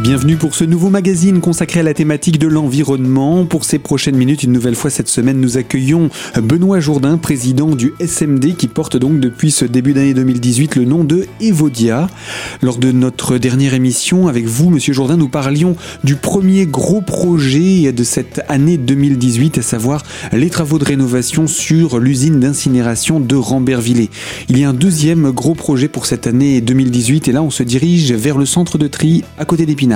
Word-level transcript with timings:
Bienvenue 0.00 0.36
pour 0.36 0.54
ce 0.54 0.62
nouveau 0.62 0.90
magazine 0.90 1.40
consacré 1.40 1.80
à 1.80 1.82
la 1.82 1.92
thématique 1.92 2.38
de 2.38 2.46
l'environnement. 2.46 3.44
Pour 3.44 3.64
ces 3.64 3.80
prochaines 3.80 4.14
minutes, 4.14 4.44
une 4.44 4.52
nouvelle 4.52 4.76
fois 4.76 4.90
cette 4.90 5.08
semaine, 5.08 5.40
nous 5.40 5.56
accueillons 5.56 6.08
Benoît 6.36 6.78
Jourdain, 6.78 7.18
président 7.18 7.74
du 7.74 7.92
SMD, 7.98 8.54
qui 8.54 8.68
porte 8.68 8.96
donc 8.96 9.18
depuis 9.18 9.50
ce 9.50 9.64
début 9.64 9.94
d'année 9.94 10.14
2018 10.14 10.76
le 10.76 10.84
nom 10.84 11.02
de 11.02 11.26
Evodia. 11.40 12.06
Lors 12.62 12.78
de 12.78 12.92
notre 12.92 13.38
dernière 13.38 13.74
émission 13.74 14.28
avec 14.28 14.46
vous, 14.46 14.70
Monsieur 14.70 14.92
Jourdain, 14.92 15.16
nous 15.16 15.28
parlions 15.28 15.74
du 16.04 16.14
premier 16.14 16.66
gros 16.66 17.00
projet 17.00 17.90
de 17.90 18.04
cette 18.04 18.40
année 18.48 18.78
2018, 18.78 19.58
à 19.58 19.62
savoir 19.62 20.04
les 20.32 20.48
travaux 20.48 20.78
de 20.78 20.84
rénovation 20.84 21.48
sur 21.48 21.98
l'usine 21.98 22.38
d'incinération 22.38 23.18
de 23.18 23.34
Rambervillers. 23.34 24.10
Il 24.48 24.60
y 24.60 24.64
a 24.64 24.68
un 24.68 24.74
deuxième 24.74 25.32
gros 25.32 25.54
projet 25.54 25.88
pour 25.88 26.06
cette 26.06 26.28
année 26.28 26.60
2018 26.60 27.26
et 27.26 27.32
là 27.32 27.42
on 27.42 27.50
se 27.50 27.64
dirige 27.64 28.12
vers 28.12 28.38
le 28.38 28.46
centre 28.46 28.78
de 28.78 28.86
tri 28.86 29.24
à 29.38 29.44
côté 29.44 29.66
d'Épinal. 29.66 29.87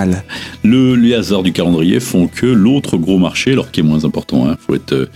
Le, 0.63 0.95
les 0.95 1.15
hasards 1.15 1.43
du 1.43 1.53
calendrier 1.53 2.01
font 2.01 2.29
que 2.29 2.47
l'autre 2.47 2.97
gros 2.97 3.19
marché, 3.19 3.53
alors 3.53 3.71
qui 3.71 3.81
est 3.81 3.85
moins 3.85 4.05
important, 4.05 4.47
il 4.47 4.53
hein, 4.53 4.57
faut 4.65 4.75
être, 4.75 5.09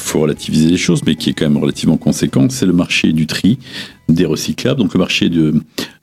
faut 0.00 0.20
relativiser 0.20 0.68
les 0.68 0.76
choses, 0.76 1.00
mais 1.06 1.14
qui 1.14 1.30
est 1.30 1.32
quand 1.32 1.46
même 1.46 1.58
relativement 1.58 1.96
conséquent, 1.96 2.48
c'est 2.48 2.66
le 2.66 2.72
marché 2.72 3.12
du 3.12 3.26
tri 3.26 3.58
des 4.08 4.24
recyclables. 4.24 4.80
Donc 4.80 4.92
le 4.94 4.98
marché 4.98 5.28
de, 5.28 5.54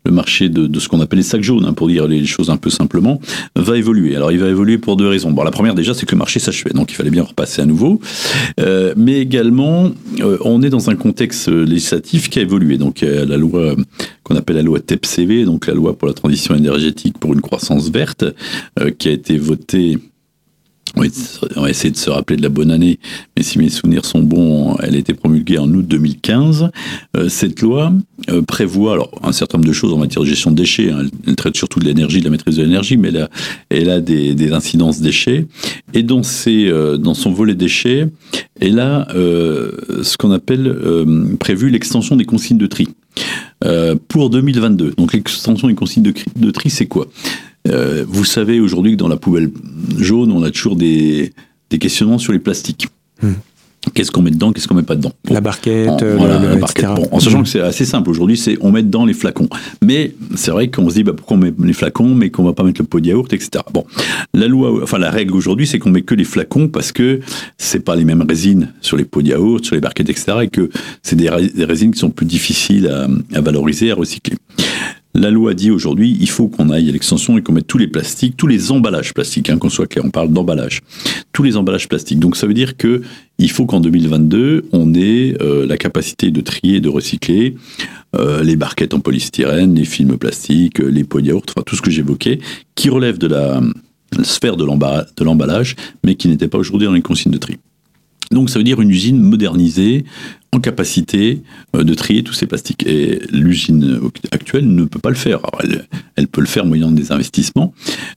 le 0.05 0.11
marché 0.11 0.49
de, 0.49 0.79
ce 0.79 0.87
qu'on 0.87 1.01
appelle 1.01 1.19
les 1.19 1.23
sacs 1.23 1.43
jaunes, 1.43 1.65
hein, 1.65 1.73
pour 1.73 1.87
dire 1.87 2.07
les 2.07 2.25
choses 2.25 2.49
un 2.49 2.57
peu 2.57 2.69
simplement, 2.69 3.19
va 3.55 3.77
évoluer. 3.77 4.15
Alors 4.15 4.31
il 4.31 4.39
va 4.39 4.47
évoluer 4.47 4.77
pour 4.77 4.95
deux 4.95 5.07
raisons. 5.07 5.31
Bon, 5.31 5.43
la 5.43 5.51
première 5.51 5.75
déjà, 5.75 5.93
c'est 5.93 6.05
que 6.05 6.13
le 6.13 6.19
marché 6.19 6.39
s'achevait, 6.39 6.73
donc 6.73 6.91
il 6.91 6.95
fallait 6.95 7.09
bien 7.09 7.23
repasser 7.23 7.61
à 7.61 7.65
nouveau. 7.65 7.99
Euh, 8.59 8.93
mais 8.95 9.19
également, 9.19 9.91
euh, 10.21 10.37
on 10.41 10.61
est 10.61 10.69
dans 10.69 10.89
un 10.89 10.95
contexte 10.95 11.49
législatif 11.49 12.29
qui 12.29 12.39
a 12.39 12.41
évolué. 12.41 12.77
Donc 12.77 13.01
la 13.01 13.37
loi 13.37 13.75
qu'on 14.23 14.35
appelle 14.35 14.57
la 14.57 14.61
loi 14.61 14.79
TEPCV, 14.79 15.45
donc 15.45 15.67
la 15.67 15.73
loi 15.73 15.97
pour 15.97 16.07
la 16.07 16.13
transition 16.13 16.55
énergétique 16.55 17.17
pour 17.17 17.33
une 17.33 17.41
croissance 17.41 17.89
verte, 17.89 18.25
euh, 18.79 18.91
qui 18.91 19.07
a 19.07 19.11
été 19.11 19.37
votée 19.37 19.97
on 20.95 21.61
va 21.61 21.69
essayer 21.69 21.91
de 21.91 21.97
se 21.97 22.09
rappeler 22.09 22.37
de 22.37 22.41
la 22.41 22.49
bonne 22.49 22.71
année, 22.71 22.99
mais 23.35 23.43
si 23.43 23.59
mes 23.59 23.69
souvenirs 23.69 24.05
sont 24.05 24.21
bons, 24.21 24.77
elle 24.77 24.95
a 24.95 24.97
été 24.97 25.13
promulguée 25.13 25.57
en 25.57 25.69
août 25.73 25.85
2015. 25.87 26.69
Euh, 27.15 27.29
cette 27.29 27.61
loi 27.61 27.93
euh, 28.29 28.41
prévoit 28.41 28.93
alors 28.93 29.11
un 29.23 29.31
certain 29.31 29.57
nombre 29.57 29.67
de 29.67 29.73
choses 29.73 29.93
en 29.93 29.97
matière 29.97 30.21
de 30.23 30.27
gestion 30.27 30.51
de 30.51 30.55
déchets. 30.55 30.91
Hein. 30.91 31.07
Elle, 31.25 31.35
traite 31.35 31.55
surtout 31.55 31.79
de 31.79 31.85
l'énergie, 31.85 32.19
de 32.19 32.25
la 32.25 32.31
maîtrise 32.31 32.57
de 32.57 32.63
l'énergie, 32.63 32.97
mais 32.97 33.09
elle 33.09 33.17
a, 33.17 33.29
elle 33.69 33.89
a 33.89 33.99
des, 33.99 34.51
incidences 34.51 35.01
déchets. 35.01 35.45
Et 35.93 36.03
dans, 36.03 36.23
ses, 36.23 36.67
euh, 36.67 36.97
dans 36.97 37.13
son 37.13 37.31
volet 37.31 37.55
déchets, 37.55 38.07
elle 38.59 38.79
a 38.79 39.07
ce 39.09 40.17
qu'on 40.17 40.31
appelle 40.31 40.75
prévu 41.39 41.69
l'extension 41.69 42.15
des 42.15 42.25
consignes 42.25 42.57
de 42.57 42.65
tri. 42.65 42.87
pour 44.07 44.29
2022. 44.29 44.93
Donc 44.97 45.13
l'extension 45.13 45.67
des 45.67 45.75
consignes 45.75 46.03
de 46.03 46.51
tri, 46.51 46.69
c'est 46.69 46.87
quoi? 46.87 47.07
Euh, 47.69 48.05
vous 48.07 48.25
savez 48.25 48.59
aujourd'hui 48.59 48.93
que 48.93 48.97
dans 48.97 49.07
la 49.07 49.17
poubelle 49.17 49.51
jaune, 49.97 50.31
on 50.31 50.43
a 50.43 50.51
toujours 50.51 50.75
des, 50.75 51.33
des 51.69 51.77
questionnements 51.77 52.17
sur 52.17 52.33
les 52.33 52.39
plastiques. 52.39 52.87
Hmm. 53.21 53.33
Qu'est-ce 53.93 54.11
qu'on 54.11 54.21
met 54.21 54.31
dedans, 54.31 54.51
qu'est-ce 54.51 54.67
qu'on 54.67 54.75
met 54.75 54.83
pas 54.83 54.95
dedans? 54.95 55.13
La 55.29 55.39
barquette, 55.39 55.87
en, 55.87 56.25
la 56.25 56.55
barquette. 56.57 56.89
en 57.11 57.19
sachant 57.19 57.39
hmm. 57.39 57.43
que 57.43 57.49
c'est 57.49 57.61
assez 57.61 57.85
simple 57.85 58.09
aujourd'hui, 58.09 58.35
c'est 58.35 58.57
on 58.59 58.71
met 58.71 58.83
dedans 58.83 59.05
les 59.05 59.13
flacons. 59.13 59.47
Mais 59.81 60.13
c'est 60.35 60.51
vrai 60.51 60.69
qu'on 60.69 60.89
se 60.89 60.95
dit 60.95 61.03
bah, 61.03 61.13
pourquoi 61.15 61.37
on 61.37 61.39
met 61.39 61.53
les 61.63 61.73
flacons, 61.73 62.13
mais 62.13 62.29
qu'on 62.29 62.43
va 62.43 62.53
pas 62.53 62.63
mettre 62.63 62.81
le 62.81 62.87
pot 62.87 62.99
de 62.99 63.07
yaourt, 63.07 63.31
etc. 63.31 63.63
Bon, 63.73 63.85
la 64.33 64.47
loi, 64.47 64.83
enfin 64.83 64.97
la 64.97 65.09
règle 65.09 65.33
aujourd'hui, 65.35 65.67
c'est 65.67 65.79
qu'on 65.79 65.91
met 65.91 66.01
que 66.01 66.15
les 66.15 66.25
flacons 66.25 66.67
parce 66.67 66.91
que 66.91 67.21
c'est 67.57 67.79
pas 67.79 67.95
les 67.95 68.03
mêmes 68.03 68.25
résines 68.27 68.73
sur 68.81 68.97
les 68.97 69.05
pots 69.05 69.21
de 69.21 69.29
yaourt, 69.29 69.63
sur 69.63 69.75
les 69.75 69.81
barquettes, 69.81 70.09
etc. 70.09 70.39
Et 70.43 70.47
que 70.49 70.69
c'est 71.01 71.15
des, 71.15 71.29
résines 71.29 71.91
qui 71.91 71.99
sont 71.99 72.09
plus 72.09 72.25
difficiles 72.25 72.87
à, 72.87 73.07
à 73.37 73.41
valoriser, 73.41 73.91
à 73.91 73.95
recycler. 73.95 74.35
La 75.17 75.31
loi 75.31 75.55
dit 75.55 75.71
aujourd'hui, 75.71 76.15
il 76.19 76.29
faut 76.29 76.47
qu'on 76.47 76.69
aille 76.69 76.89
à 76.89 76.91
l'extension 76.91 77.39
et 77.39 77.41
qu'on 77.41 77.51
mette 77.51 77.65
tous 77.65 77.79
les 77.79 77.87
plastiques, 77.87 78.37
tous 78.37 78.45
les 78.45 78.71
emballages 78.71 79.15
plastiques, 79.15 79.49
hein, 79.49 79.57
qu'on 79.57 79.71
soit 79.71 79.87
clair, 79.87 80.05
on 80.05 80.11
parle 80.11 80.31
d'emballage, 80.31 80.81
tous 81.33 81.41
les 81.41 81.57
emballages 81.57 81.89
plastiques. 81.89 82.19
Donc 82.19 82.37
ça 82.37 82.45
veut 82.45 82.53
dire 82.53 82.77
que 82.77 83.01
il 83.39 83.49
faut 83.49 83.65
qu'en 83.65 83.79
2022, 83.79 84.65
on 84.73 84.93
ait 84.93 85.35
euh, 85.41 85.65
la 85.65 85.75
capacité 85.77 86.29
de 86.29 86.39
trier 86.41 86.75
et 86.75 86.81
de 86.81 86.89
recycler 86.89 87.55
euh, 88.15 88.43
les 88.43 88.55
barquettes 88.55 88.93
en 88.93 88.99
polystyrène, 88.99 89.73
les 89.73 89.85
films 89.85 90.19
plastiques, 90.19 90.77
les 90.77 91.03
pots 91.03 91.19
de 91.19 91.29
yaourt, 91.29 91.49
enfin 91.49 91.63
tout 91.65 91.75
ce 91.75 91.81
que 91.81 91.89
j'évoquais, 91.89 92.37
qui 92.75 92.91
relève 92.91 93.17
de 93.17 93.25
la 93.25 93.59
sphère 94.21 94.55
de 94.55 94.65
l'emballage, 95.23 95.75
mais 96.05 96.13
qui 96.13 96.27
n'était 96.27 96.47
pas 96.47 96.59
aujourd'hui 96.59 96.85
dans 96.85 96.93
les 96.93 97.01
consignes 97.01 97.31
de 97.31 97.39
tri. 97.39 97.57
Donc 98.31 98.49
ça 98.49 98.59
veut 98.59 98.63
dire 98.63 98.81
une 98.81 98.89
usine 98.89 99.19
modernisée, 99.19 100.05
en 100.53 100.59
capacité 100.59 101.41
euh, 101.75 101.83
de 101.83 101.93
trier 101.93 102.23
tous 102.23 102.33
ces 102.33 102.47
plastiques. 102.47 102.85
Et 102.85 103.21
l'usine 103.31 103.99
actuelle 104.31 104.67
ne 104.67 104.85
peut 104.85 104.99
pas 104.99 105.09
le 105.09 105.15
faire. 105.15 105.41
elle, 106.15 106.27
peut 106.27 106.41
le 106.41 106.47
faire 106.47 106.65
moyennant 106.65 106.91
des 106.91 107.11
investissements. 107.11 107.73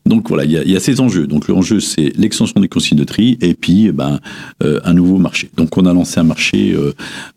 Donc 0.07 0.29
voilà, 0.29 0.45
il 0.45 0.53
y 0.53 0.77
a, 0.77 0.81
ces 0.81 1.01
enjeux. 1.01 1.27
Donc 1.27 1.49
l'enjeu, 1.49 1.81
c'est 1.81 2.13
l'extension 2.17 2.61
des 2.61 2.69
consignes 2.69 2.99
de 2.99 3.05
tri 3.05 3.39
et 3.41 3.55
puis 3.55 3.87
eh 3.87 3.93
ben, 3.93 4.21
euh, 4.63 4.81
un 4.85 4.95
nouveau 4.95 5.19
marché. 5.19 5.51
Donc 5.57 5.77
on 5.77 5.87
a 5.87 5.93
lancé 5.93 6.21
un 6.21 6.25
marché 6.25 6.73
euh, 6.73 6.93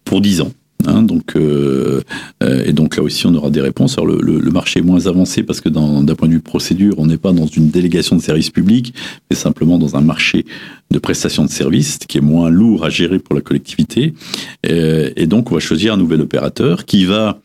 pour 0.05 0.21
10 0.21 0.41
ans. 0.41 0.51
Hein, 0.85 1.03
donc, 1.03 1.35
euh, 1.35 2.01
euh, 2.43 2.63
et 2.65 2.73
donc 2.73 2.97
là 2.97 3.03
aussi, 3.03 3.25
on 3.25 3.33
aura 3.35 3.49
des 3.49 3.61
réponses. 3.61 3.97
Alors, 3.97 4.07
le, 4.07 4.51
marché 4.51 4.79
est 4.79 4.83
moins 4.83 5.07
avancé 5.07 5.43
parce 5.43 5.61
que 5.61 5.69
d'un 5.69 6.15
point 6.15 6.27
de 6.27 6.33
vue 6.33 6.39
procédure, 6.39 6.95
on 6.97 7.07
n'est 7.07 7.17
pas 7.17 7.31
dans 7.31 7.47
une 7.47 7.69
délégation 7.69 8.15
de 8.15 8.21
service 8.21 8.49
public, 8.49 8.93
mais 9.29 9.35
simplement 9.35 9.77
dans 9.79 9.95
un 9.95 10.01
marché 10.01 10.45
de 10.91 10.99
prestation 10.99 11.43
de 11.43 11.49
services 11.49 11.97
qui 11.97 12.19
est 12.19 12.21
moins 12.21 12.49
lourd 12.49 12.85
à 12.85 12.89
gérer 12.89 13.19
pour 13.19 13.35
la 13.35 13.41
collectivité. 13.41 14.13
Euh, 14.67 15.09
et 15.15 15.25
donc, 15.25 15.51
on 15.51 15.55
va 15.55 15.59
choisir 15.59 15.93
un 15.93 15.97
nouvel 15.97 16.21
opérateur 16.21 16.85
qui 16.85 17.05
va 17.05 17.39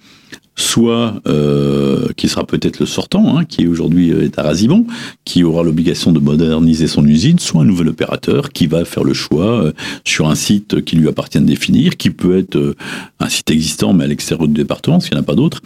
soit 0.58 1.20
euh, 1.26 2.08
qui 2.16 2.28
sera 2.28 2.44
peut-être 2.44 2.80
le 2.80 2.86
sortant, 2.86 3.38
hein, 3.38 3.44
qui 3.44 3.66
aujourd'hui 3.68 4.12
euh, 4.12 4.24
est 4.24 4.38
à 4.38 4.42
Razibon, 4.42 4.86
qui 5.24 5.44
aura 5.44 5.62
l'obligation 5.62 6.10
de 6.12 6.18
moderniser 6.18 6.88
son 6.88 7.06
usine, 7.06 7.38
soit 7.38 7.62
un 7.62 7.64
nouvel 7.64 7.88
opérateur 7.88 8.50
qui 8.50 8.66
va 8.66 8.84
faire 8.84 9.04
le 9.04 9.14
choix 9.14 9.62
euh, 9.62 9.72
sur 10.04 10.28
un 10.28 10.34
site 10.34 10.84
qui 10.84 10.96
lui 10.96 11.08
appartient 11.08 11.38
de 11.38 11.44
définir, 11.44 11.96
qui 11.96 12.10
peut 12.10 12.36
être 12.36 12.74
un 13.20 13.28
site 13.28 13.50
existant 13.50 13.92
mais 13.92 14.04
à 14.04 14.06
l'extérieur 14.08 14.48
du 14.48 14.54
département, 14.54 14.98
s'il 14.98 15.12
n'y 15.12 15.18
en 15.18 15.22
a 15.22 15.24
pas 15.24 15.36
d'autres. 15.36 15.60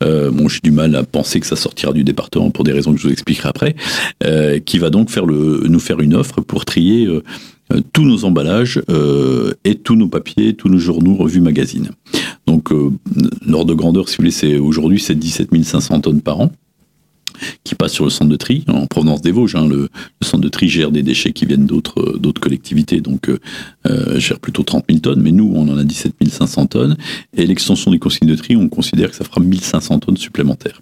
bon, 0.00 0.48
j'ai 0.48 0.60
du 0.62 0.70
mal 0.70 0.94
à 0.94 1.02
penser 1.02 1.40
que 1.40 1.46
ça 1.46 1.56
sortira 1.56 1.92
du 1.92 2.04
département 2.04 2.50
pour 2.50 2.62
des 2.62 2.72
raisons 2.72 2.92
que 2.92 3.00
je 3.00 3.06
vous 3.08 3.12
expliquerai 3.12 3.48
après, 3.48 3.74
qui 4.64 4.78
va 4.78 4.90
donc 4.90 5.10
faire 5.10 5.26
le, 5.26 5.64
nous 5.68 5.80
faire 5.80 6.00
une 6.00 6.14
offre 6.14 6.40
pour 6.40 6.64
trier 6.64 7.08
tous 7.92 8.04
nos 8.04 8.24
emballages 8.24 8.80
et 9.64 9.74
tous 9.74 9.96
nos 9.96 10.08
papiers, 10.08 10.54
tous 10.54 10.68
nos 10.68 10.78
journaux, 10.78 11.14
revues, 11.14 11.40
magazines. 11.40 11.90
Donc, 12.46 12.72
euh, 12.72 12.90
l'ordre 13.46 13.70
de 13.70 13.74
grandeur, 13.74 14.08
si 14.08 14.16
vous 14.16 14.22
voulez, 14.22 14.30
c'est 14.30 14.58
aujourd'hui, 14.58 15.00
c'est 15.00 15.14
17 15.14 15.50
500 15.64 16.00
tonnes 16.00 16.20
par 16.20 16.40
an 16.40 16.52
qui 17.64 17.74
passent 17.74 17.92
sur 17.92 18.04
le 18.04 18.10
centre 18.10 18.30
de 18.30 18.36
tri 18.36 18.64
en 18.66 18.86
provenance 18.86 19.20
des 19.20 19.30
Vosges. 19.30 19.56
Hein. 19.56 19.68
Le, 19.68 19.88
centre 20.22 20.42
de 20.42 20.48
tri 20.48 20.68
gère 20.68 20.90
des 20.90 21.02
déchets 21.02 21.32
qui 21.32 21.44
viennent 21.44 21.66
d'autres 21.66 22.00
euh, 22.00 22.32
collectivités, 22.40 23.00
donc 23.00 23.28
euh, 23.28 23.38
euh, 23.86 24.18
gère 24.18 24.40
plutôt 24.40 24.62
30 24.62 24.84
000 24.88 25.00
tonnes, 25.00 25.20
mais 25.20 25.32
nous, 25.32 25.52
on 25.54 25.68
en 25.68 25.76
a 25.76 25.84
17 25.84 26.14
500 26.28 26.66
tonnes. 26.66 26.96
Et 27.36 27.46
l'extension 27.46 27.90
des 27.90 27.98
consignes 27.98 28.28
de 28.28 28.36
tri, 28.36 28.56
on 28.56 28.68
considère 28.68 29.10
que 29.10 29.16
ça 29.16 29.24
fera 29.24 29.40
1500 29.40 29.98
tonnes 29.98 30.16
supplémentaires. 30.16 30.80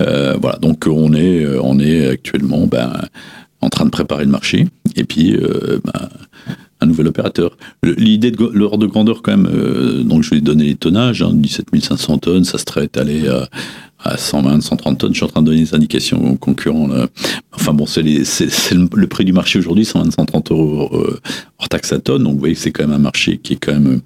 Euh, 0.00 0.36
voilà, 0.40 0.58
donc 0.58 0.86
on 0.86 1.12
est, 1.12 1.46
on 1.58 1.78
est 1.78 2.08
actuellement 2.08 2.66
ben, 2.66 3.02
en 3.64 3.70
train 3.70 3.84
de 3.84 3.90
préparer 3.90 4.24
le 4.24 4.30
marché. 4.30 4.66
Et 4.96 5.04
puis, 5.04 5.36
ben, 5.84 6.08
un 6.84 6.86
nouvel 6.86 7.08
opérateur. 7.08 7.56
L'idée 7.82 8.30
de 8.30 8.50
l'ordre 8.52 8.78
de 8.78 8.86
grandeur, 8.86 9.22
quand 9.22 9.36
même, 9.36 9.48
euh, 9.52 10.02
donc 10.02 10.22
je 10.22 10.30
vais 10.30 10.40
donner 10.40 10.64
les 10.64 10.74
tonnages, 10.74 11.22
hein, 11.22 11.30
17 11.32 11.66
500 11.80 12.18
tonnes, 12.18 12.44
ça 12.44 12.58
serait 12.58 12.88
allé 12.96 13.28
à, 13.28 13.48
à 13.98 14.16
120, 14.16 14.60
130 14.60 14.98
tonnes. 14.98 15.12
Je 15.12 15.18
suis 15.18 15.24
en 15.24 15.28
train 15.28 15.42
de 15.42 15.46
donner 15.46 15.60
des 15.60 15.74
indications 15.74 16.32
aux 16.32 16.36
concurrents. 16.36 16.88
Enfin 17.52 17.72
bon, 17.72 17.86
c'est 17.86 18.02
le, 18.02 19.06
prix 19.06 19.24
du 19.24 19.32
marché 19.32 19.58
aujourd'hui, 19.58 19.84
120, 19.84 20.12
130 20.12 20.52
euros 20.52 20.90
euh, 20.92 21.20
hors 21.58 21.68
taxe 21.68 21.92
à 21.92 21.98
tonne. 21.98 22.24
Donc 22.24 22.34
vous 22.34 22.40
voyez 22.40 22.54
que 22.54 22.60
c'est 22.60 22.72
quand 22.72 22.86
même 22.86 22.96
un 22.96 23.02
marché 23.02 23.38
qui 23.38 23.54
est 23.54 23.56
quand 23.56 23.72
même 23.72 24.00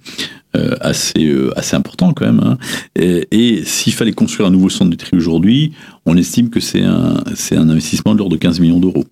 euh, 0.56 0.76
assez, 0.80 1.24
euh, 1.24 1.52
assez 1.58 1.74
important 1.74 2.12
quand 2.12 2.26
même. 2.26 2.40
Hein. 2.44 2.58
Et, 2.94 3.26
et 3.32 3.64
s'il 3.64 3.92
fallait 3.92 4.12
construire 4.12 4.48
un 4.48 4.52
nouveau 4.52 4.70
centre 4.70 4.90
de 4.90 4.96
tri 4.96 5.16
aujourd'hui, 5.16 5.72
on 6.06 6.16
estime 6.16 6.48
que 6.48 6.60
c'est 6.60 6.82
un, 6.82 7.22
un 7.52 7.68
investissement 7.68 8.14
de 8.14 8.18
l'ordre 8.18 8.36
de 8.36 8.40
15 8.40 8.60
millions 8.60 8.78
d'euros. 8.78 9.04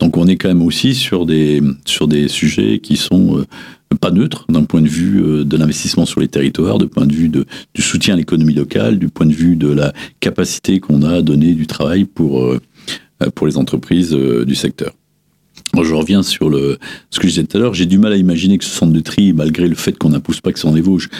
Donc 0.00 0.16
on 0.16 0.26
est 0.26 0.36
quand 0.36 0.48
même 0.48 0.62
aussi 0.62 0.94
sur 0.94 1.26
des, 1.26 1.62
sur 1.84 2.08
des 2.08 2.26
sujets 2.28 2.78
qui 2.78 2.96
sont 2.96 3.38
euh, 3.38 3.46
pas 4.00 4.10
neutres 4.10 4.46
d'un 4.48 4.64
point 4.64 4.80
de 4.80 4.88
vue 4.88 5.22
euh, 5.22 5.44
de 5.44 5.56
l'investissement 5.56 6.06
sur 6.06 6.20
les 6.20 6.28
territoires, 6.28 6.78
du 6.78 6.88
point 6.88 7.06
de 7.06 7.12
vue 7.12 7.28
du 7.28 7.82
soutien 7.82 8.14
à 8.14 8.16
l'économie 8.16 8.54
locale, 8.54 8.98
du 8.98 9.08
point 9.08 9.26
de 9.26 9.34
vue 9.34 9.56
de 9.56 9.68
la 9.68 9.92
capacité 10.18 10.80
qu'on 10.80 11.02
a 11.02 11.16
à 11.16 11.22
donner 11.22 11.52
du 11.52 11.66
travail 11.66 12.04
pour, 12.04 12.42
euh, 12.42 12.60
pour 13.34 13.46
les 13.46 13.58
entreprises 13.58 14.12
du 14.12 14.54
secteur. 14.54 14.92
je 15.74 15.94
reviens 15.94 16.22
sur 16.22 16.48
le, 16.48 16.78
ce 17.10 17.20
que 17.20 17.26
je 17.26 17.34
disais 17.34 17.44
tout 17.44 17.58
à 17.58 17.60
l'heure. 17.60 17.74
J'ai 17.74 17.86
du 17.86 17.98
mal 17.98 18.14
à 18.14 18.16
imaginer 18.16 18.56
que 18.56 18.64
ce 18.64 18.70
centre 18.70 18.94
de 18.94 19.00
tri, 19.00 19.34
malgré 19.34 19.68
le 19.68 19.74
fait 19.74 19.92
qu'on 19.92 20.10
n'impose 20.10 20.40
pas 20.40 20.52
que 20.52 20.58
c'est 20.58 20.66
en 20.66 20.72
Vosges, 20.80 21.10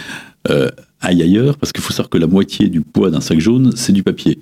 aille 1.00 1.22
ailleurs, 1.22 1.56
parce 1.56 1.72
qu'il 1.72 1.82
faut 1.82 1.92
savoir 1.92 2.10
que 2.10 2.18
la 2.18 2.26
moitié 2.26 2.68
du 2.68 2.80
poids 2.80 3.10
d'un 3.10 3.20
sac 3.20 3.40
jaune, 3.40 3.72
c'est 3.74 3.92
du 3.92 4.02
papier. 4.02 4.38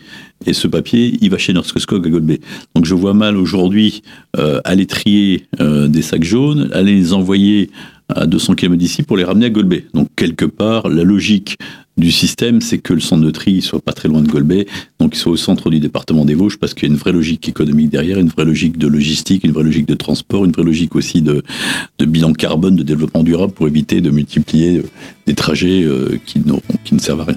Et 0.47 0.53
ce 0.53 0.67
papier, 0.67 1.17
il 1.21 1.31
va 1.31 1.39
chez 1.39 1.53
Norske 1.53 1.79
Skog 1.79 2.07
à 2.07 2.11
Golbet. 2.11 2.41
Donc 2.75 2.85
je 2.85 2.95
vois 2.95 3.15
mal 3.15 3.37
aujourd'hui 3.37 4.03
euh, 4.37 4.61
aller 4.65 4.87
trier 4.87 5.47
euh, 5.61 5.89
des 5.89 6.03
sacs 6.03 6.25
jaunes, 6.25 6.69
aller 6.73 6.95
les 6.95 7.13
envoyer 7.13 7.71
à 8.09 8.27
200 8.27 8.55
km 8.55 8.79
d'ici 8.79 9.03
pour 9.03 9.17
les 9.17 9.25
ramener 9.25 9.47
à 9.47 9.51
Golbet. 9.51 9.87
Donc 9.95 10.09
quelque 10.17 10.45
part, 10.45 10.89
la 10.89 11.05
logique 11.05 11.59
du 11.99 12.13
système, 12.13 12.61
c'est 12.61 12.79
que 12.79 12.93
le 12.93 13.01
centre 13.01 13.25
de 13.25 13.31
tri 13.31 13.61
soit 13.61 13.81
pas 13.81 13.93
très 13.93 14.09
loin 14.09 14.23
de 14.23 14.29
Golbet, 14.29 14.67
donc 15.01 15.15
il 15.15 15.19
soit 15.19 15.33
au 15.33 15.37
centre 15.37 15.71
du 15.71 15.81
département 15.81 16.25
des 16.25 16.35
Vosges, 16.35 16.59
parce 16.59 16.75
qu'il 16.75 16.89
y 16.89 16.91
a 16.91 16.95
une 16.95 16.99
vraie 16.99 17.13
logique 17.13 17.49
économique 17.49 17.91
derrière, 17.91 18.19
une 18.19 18.29
vraie 18.29 18.45
logique 18.45 18.79
de 18.79 18.87
logistique, 18.87 19.45
une 19.45 19.53
vraie 19.53 19.65
logique 19.65 19.89
de 19.89 19.95
transport, 19.95 20.45
une 20.45 20.53
vraie 20.53 20.65
logique 20.65 20.95
aussi 20.95 21.23
de, 21.23 21.43
bilan 21.99 22.33
carbone, 22.33 22.77
de 22.77 22.83
développement 22.83 23.23
durable 23.23 23.53
pour 23.53 23.67
éviter 23.67 24.01
de 24.01 24.11
multiplier 24.11 24.83
des 25.27 25.35
trajets 25.35 25.87
qui, 26.25 26.43
qui 26.85 26.95
ne 26.95 27.01
servent 27.01 27.21
à 27.21 27.25
rien. 27.25 27.37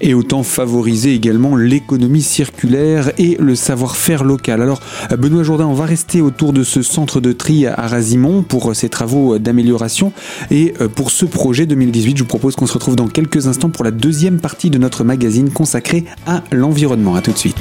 Et 0.00 0.14
autant 0.14 0.42
favoriser 0.42 1.14
également 1.14 1.54
l'économie 1.54 2.22
circulaire 2.22 3.12
et 3.18 3.36
le 3.38 3.54
savoir-faire 3.54 4.24
local. 4.24 4.62
Alors, 4.62 4.80
Benoît 5.18 5.44
Jourdain, 5.44 5.66
on 5.66 5.74
va 5.74 5.86
rester 5.86 6.20
autour 6.20 6.52
de 6.52 6.62
ce 6.62 6.82
centre 6.82 7.20
de 7.20 7.32
tri 7.32 7.66
à 7.66 7.74
Razimont 7.74 8.42
pour 8.42 8.74
ses 8.74 8.88
travaux 8.88 9.38
d'amélioration. 9.38 10.12
Et 10.50 10.74
pour 10.94 11.10
ce 11.10 11.26
projet 11.26 11.66
2018, 11.66 12.16
je 12.16 12.22
vous 12.22 12.28
propose 12.28 12.56
qu'on 12.56 12.66
se 12.66 12.74
retrouve 12.74 12.96
dans 12.96 13.08
quelques 13.08 13.46
instants 13.46 13.70
pour 13.70 13.84
la 13.84 13.90
deuxième 13.98 14.40
partie 14.40 14.70
de 14.70 14.78
notre 14.78 15.04
magazine 15.04 15.50
consacrée 15.50 16.04
à 16.26 16.42
l'environnement. 16.52 17.16
A 17.16 17.22
tout 17.22 17.32
de 17.32 17.38
suite. 17.38 17.56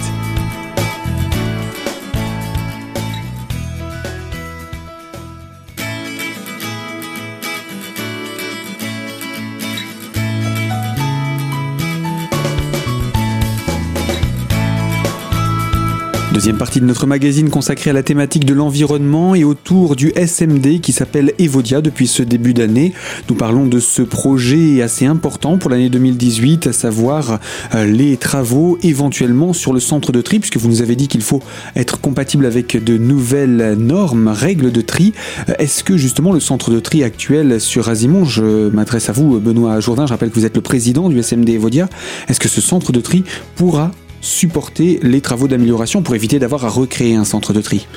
Deuxième 16.38 16.60
partie 16.60 16.80
de 16.80 16.86
notre 16.86 17.07
magazine 17.07 17.50
consacrée 17.50 17.89
à 17.89 17.94
la 17.94 18.04
thématique 18.04 18.45
de 18.45 18.54
l'environnement 18.54 19.34
et 19.34 19.44
autour 19.44 19.95
du 19.95 20.13
SMD 20.16 20.81
qui 20.81 20.92
s'appelle 20.92 21.34
Evodia 21.39 21.81
depuis 21.81 22.06
ce 22.06 22.22
début 22.22 22.54
d'année. 22.54 22.94
Nous 23.28 23.34
parlons 23.34 23.66
de 23.66 23.80
ce 23.80 24.04
projet 24.04 24.84
assez 24.84 25.07
important 25.07 25.57
pour 25.57 25.72
l'année 25.72 25.89
2018, 25.89 26.68
à 26.68 26.74
savoir 26.74 27.39
euh, 27.74 27.86
les 27.86 28.18
travaux 28.18 28.78
éventuellement 28.84 29.51
sur 29.51 29.74
le 29.74 29.80
centre 29.80 30.12
de 30.12 30.22
tri, 30.22 30.38
puisque 30.38 30.57
vous 30.57 30.68
nous 30.69 30.84
avez 30.84 30.95
dit 30.95 31.07
qu'il 31.07 31.24
faut 31.24 31.42
être 31.75 32.00
compatible 32.00 32.45
avec 32.45 32.83
de 32.83 33.00
nouvelles 33.00 33.74
normes, 33.74 34.28
règles 34.28 34.72
de 34.72 34.81
tri. 34.81 35.13
Euh, 35.50 35.54
est-ce 35.57 35.83
que 35.83 35.98
justement 35.98 36.33
le 36.33 36.40
centre 36.40 36.69
de 36.69 36.80
tri 36.80 37.04
actuel 37.04 37.60
sur 37.60 37.90
Azimon, 37.90 38.25
je 38.25 38.69
m'adresse 38.69 39.10
à 39.10 39.12
vous 39.12 39.40
Benoît 39.40 39.80
Jourdain, 39.80 40.06
je 40.06 40.13
rappelle 40.13 40.30
que 40.30 40.36
vous 40.36 40.45
êtes 40.45 40.56
le 40.56 40.62
président 40.62 41.10
du 41.10 41.18
SMD 41.18 41.50
Evodia, 41.50 41.90
est-ce 42.28 42.40
que 42.40 42.48
ce 42.48 42.62
centre 42.62 42.92
de 42.92 43.01
tri 43.01 43.24
pourra 43.56 43.90
supporter 44.28 45.00
les 45.02 45.22
travaux 45.22 45.48
d'amélioration 45.48 46.04
pour 46.04 46.14
éviter 46.14 46.38
d'avoir 46.38 46.66
à 46.66 46.70
recréer 46.70 47.16
un 47.16 47.24
centre 47.24 47.54
de 47.54 47.62
tri. 47.62 47.88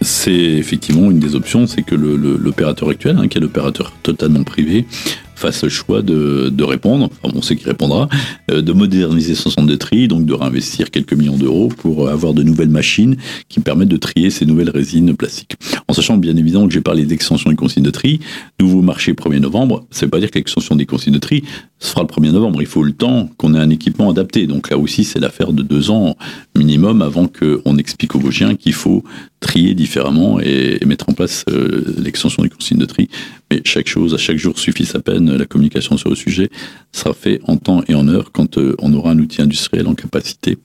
C'est 0.00 0.32
effectivement 0.32 1.10
une 1.10 1.18
des 1.18 1.34
options, 1.34 1.66
c'est 1.66 1.82
que 1.82 1.94
l'opérateur 1.94 2.88
actuel, 2.88 3.18
hein, 3.18 3.28
qui 3.28 3.38
est 3.38 3.40
l'opérateur 3.40 3.92
totalement 4.02 4.44
privé, 4.44 4.86
fasse 5.34 5.62
le 5.62 5.68
choix 5.68 6.02
de, 6.02 6.62
répondre, 6.62 7.10
enfin 7.22 7.34
on 7.36 7.42
sait 7.42 7.56
qu'il 7.56 7.68
répondra, 7.68 8.08
euh, 8.50 8.62
de 8.62 8.72
moderniser 8.72 9.34
son 9.34 9.50
centre 9.50 9.66
de 9.66 9.74
tri, 9.74 10.08
donc 10.08 10.24
de 10.24 10.32
réinvestir 10.32 10.90
quelques 10.90 11.12
millions 11.12 11.36
d'euros 11.36 11.68
pour 11.68 12.08
avoir 12.08 12.32
de 12.32 12.42
nouvelles 12.42 12.70
machines 12.70 13.16
qui 13.48 13.60
permettent 13.60 13.88
de 13.88 13.96
trier 13.96 14.30
ces 14.30 14.46
nouvelles 14.46 14.70
résines 14.70 15.14
plastiques. 15.14 15.56
En 15.88 15.92
sachant 15.92 16.16
bien 16.16 16.36
évidemment 16.36 16.66
que 16.66 16.72
j'ai 16.72 16.80
parlé 16.80 17.04
d'extension 17.04 17.50
des 17.50 17.56
consignes 17.56 17.82
de 17.82 17.90
tri, 17.90 18.20
nouveau 18.60 18.82
marché 18.82 19.12
1er 19.12 19.40
novembre, 19.40 19.84
ça 19.90 20.02
ne 20.02 20.06
veut 20.06 20.10
pas 20.10 20.20
dire 20.20 20.30
que 20.30 20.38
l'extension 20.38 20.76
des 20.76 20.86
consignes 20.86 21.14
de 21.14 21.18
tri 21.18 21.44
se 21.78 21.90
fera 21.90 22.02
le 22.02 22.08
1er 22.08 22.32
novembre. 22.32 22.62
Il 22.62 22.66
faut 22.66 22.82
le 22.82 22.92
temps 22.92 23.28
qu'on 23.36 23.54
ait 23.54 23.58
un 23.58 23.70
équipement 23.70 24.10
adapté. 24.10 24.46
Donc 24.46 24.70
là 24.70 24.78
aussi, 24.78 25.04
c'est 25.04 25.20
l'affaire 25.20 25.52
de 25.52 25.62
deux 25.62 25.90
ans 25.90 26.16
minimum 26.56 27.02
avant 27.02 27.28
qu'on 27.28 27.76
explique 27.76 28.14
aux 28.14 28.18
Vosgiens 28.18 28.54
qu'il 28.54 28.72
faut 28.72 29.04
trier 29.40 29.74
différemment 29.74 30.40
et, 30.40 30.80
mettre 30.86 31.08
en 31.08 31.12
place 31.12 31.44
euh, 31.50 31.94
l'extension 31.98 32.42
des 32.42 32.48
consignes 32.48 32.78
de 32.78 32.86
tri. 32.86 33.08
Mais 33.50 33.60
chaque 33.64 33.88
chose, 33.88 34.14
à 34.14 34.18
chaque 34.18 34.38
jour 34.38 34.58
suffit 34.58 34.86
sa 34.86 35.00
peine. 35.00 35.23
La 35.32 35.46
communication 35.46 35.96
sur 35.96 36.10
le 36.10 36.16
sujet 36.16 36.50
sera 36.92 37.14
fait 37.14 37.40
en 37.44 37.56
temps 37.56 37.82
et 37.88 37.94
en 37.94 38.08
heure 38.08 38.32
quand 38.32 38.58
euh, 38.58 38.74
on 38.78 38.92
aura 38.94 39.10
un 39.10 39.18
outil 39.18 39.42
industriel 39.42 39.86
en 39.86 39.94
capacité 39.94 40.58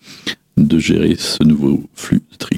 de 0.58 0.80
gérer 0.80 1.16
ce 1.16 1.44
nouveau 1.44 1.84
flux 1.96 2.22
de 2.32 2.38
tri. 2.38 2.58